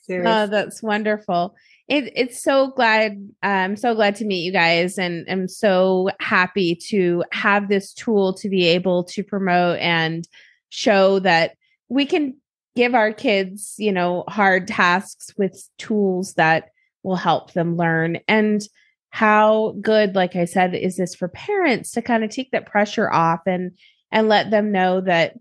oh, 0.10 0.48
that's 0.48 0.82
wonderful 0.82 1.54
it, 1.88 2.12
it's 2.16 2.42
so 2.42 2.68
glad 2.68 3.30
i'm 3.44 3.76
so 3.76 3.96
glad 3.96 4.16
to 4.16 4.26
meet 4.26 4.44
you 4.44 4.52
guys 4.52 4.98
and 4.98 5.26
i'm 5.30 5.48
so 5.48 6.10
happy 6.20 6.76
to 6.76 7.24
have 7.32 7.70
this 7.70 7.94
tool 7.94 8.34
to 8.34 8.50
be 8.50 8.66
able 8.66 9.04
to 9.04 9.24
promote 9.24 9.80
and 9.80 10.28
show 10.70 11.20
that 11.20 11.56
we 11.90 12.06
can 12.06 12.36
give 12.76 12.94
our 12.94 13.12
kids 13.12 13.76
you 13.78 13.92
know 13.92 14.24
hard 14.28 14.68
tasks 14.68 15.34
with 15.38 15.68
tools 15.78 16.34
that 16.36 16.70
will 17.08 17.16
help 17.16 17.54
them 17.54 17.78
learn. 17.78 18.20
And 18.28 18.62
how 19.10 19.74
good 19.82 20.16
like 20.16 20.36
i 20.36 20.44
said 20.44 20.76
is 20.76 20.98
this 20.98 21.16
for 21.16 21.30
parents 21.30 21.92
to 21.92 22.02
kind 22.02 22.26
of 22.26 22.30
take 22.30 22.52
that 22.52 22.66
pressure 22.66 23.10
off 23.10 23.40
and 23.48 23.72
and 24.12 24.28
let 24.28 24.52
them 24.52 24.72
know 24.72 25.00
that 25.00 25.34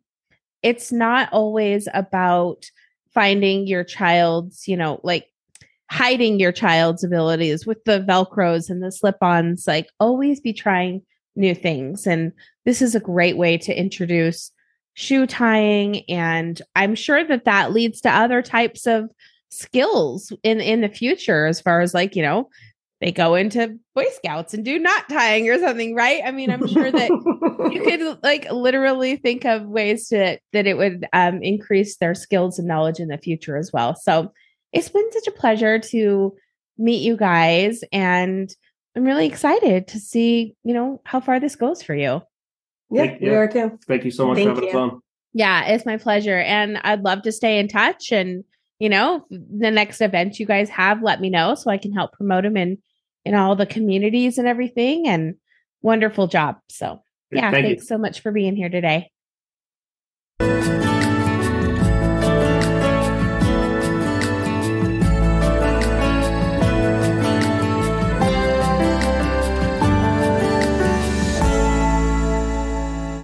it's 0.63 0.93
not 0.93 1.29
always 1.33 1.89
about 1.93 2.71
finding 3.13 3.67
your 3.67 3.83
child's 3.83 4.69
you 4.69 4.77
know 4.77 5.01
like 5.03 5.27
hiding 5.91 6.41
your 6.41 6.53
child's 6.53 7.05
abilities 7.05 7.67
with 7.67 7.83
the 7.85 8.01
velcros 8.01 8.69
and 8.71 8.83
the 8.83 8.91
slip-ons 8.91 9.67
like 9.67 9.89
always 10.01 10.41
be 10.41 10.53
trying 10.53 11.03
new 11.37 11.55
things. 11.55 12.07
And 12.07 12.33
this 12.65 12.83
is 12.83 12.95
a 12.95 13.01
great 13.01 13.37
way 13.37 13.59
to 13.59 13.79
introduce 13.79 14.51
shoe 14.97 15.27
tying 15.27 16.03
and 16.09 16.63
i'm 16.75 16.95
sure 16.95 17.23
that 17.23 17.45
that 17.45 17.71
leads 17.71 18.01
to 18.01 18.11
other 18.11 18.41
types 18.41 18.87
of 18.87 19.11
skills 19.51 20.33
in 20.43 20.59
in 20.59 20.81
the 20.81 20.89
future 20.89 21.45
as 21.45 21.61
far 21.61 21.83
as 21.83 21.93
like 21.93 22.17
you 22.17 22.23
know 22.23 22.49
they 23.03 23.13
go 23.13 23.35
into 23.35 23.79
boy 23.95 24.07
scouts 24.15 24.55
and 24.55 24.65
do 24.65 24.79
knot 24.79 25.05
tying 25.11 25.51
or 25.51 25.59
something 25.59 25.95
right? 25.95 26.23
I 26.25 26.31
mean 26.31 26.51
i'm 26.51 26.67
sure 26.67 26.91
that 26.91 27.11
you 27.71 27.83
could 27.83 28.19
like 28.23 28.51
literally 28.51 29.17
think 29.17 29.45
of 29.45 29.67
ways 29.67 30.09
to 30.09 30.39
that 30.55 30.67
it 30.67 30.79
would 30.79 31.07
um, 31.13 31.43
increase 31.43 31.99
their 31.99 32.15
skills 32.15 32.59
and 32.59 32.67
knowledge 32.67 32.99
in 32.99 33.09
the 33.09 33.19
future 33.19 33.59
as 33.59 33.71
well. 33.73 33.95
So 33.95 34.33
it's 34.73 34.89
been 34.89 35.11
such 35.13 35.27
a 35.27 35.33
pleasure 35.33 35.79
to 35.79 36.35
meet 36.79 37.03
you 37.03 37.17
guys 37.17 37.83
and 37.93 38.55
I'm 38.97 39.05
really 39.05 39.27
excited 39.27 39.89
to 39.89 39.99
see, 40.01 40.57
you 40.65 40.73
know, 40.73 41.03
how 41.05 41.21
far 41.21 41.39
this 41.39 41.55
goes 41.55 41.83
for 41.83 41.95
you. 41.95 42.23
Yeah, 42.91 43.17
we 43.21 43.29
are 43.29 43.47
too. 43.47 43.79
Thank 43.87 44.05
you 44.05 44.11
so 44.11 44.27
much 44.27 44.37
Thank 44.37 44.49
for 44.49 44.55
having 44.55 44.65
you. 44.65 44.71
us 44.71 44.93
on. 44.93 45.01
Yeah, 45.35 45.67
it's 45.67 45.85
my 45.85 45.99
pleasure. 45.99 46.39
And 46.39 46.79
I'd 46.79 47.03
love 47.03 47.23
to 47.23 47.33
stay 47.33 47.59
in 47.59 47.69
touch. 47.69 48.11
And, 48.11 48.45
you 48.79 48.89
know, 48.89 49.27
the 49.31 49.71
next 49.71 50.01
event 50.01 50.39
you 50.39 50.47
guys 50.47 50.71
have, 50.71 51.03
let 51.03 51.21
me 51.21 51.29
know 51.29 51.55
so 51.55 51.71
I 51.71 51.77
can 51.77 51.93
help 51.93 52.13
promote 52.13 52.45
them 52.45 52.57
in 52.57 52.79
in 53.27 53.35
all 53.35 53.55
the 53.55 53.67
communities 53.67 54.39
and 54.39 54.49
everything. 54.49 55.07
And 55.07 55.35
wonderful 55.83 56.27
job. 56.27 56.57
So 56.71 57.03
yeah, 57.31 57.51
Thank 57.51 57.67
thanks 57.67 57.83
you. 57.83 57.87
so 57.87 57.99
much 57.99 58.21
for 58.21 58.33
being 58.33 58.57
here 58.57 58.71
today. 58.71 59.11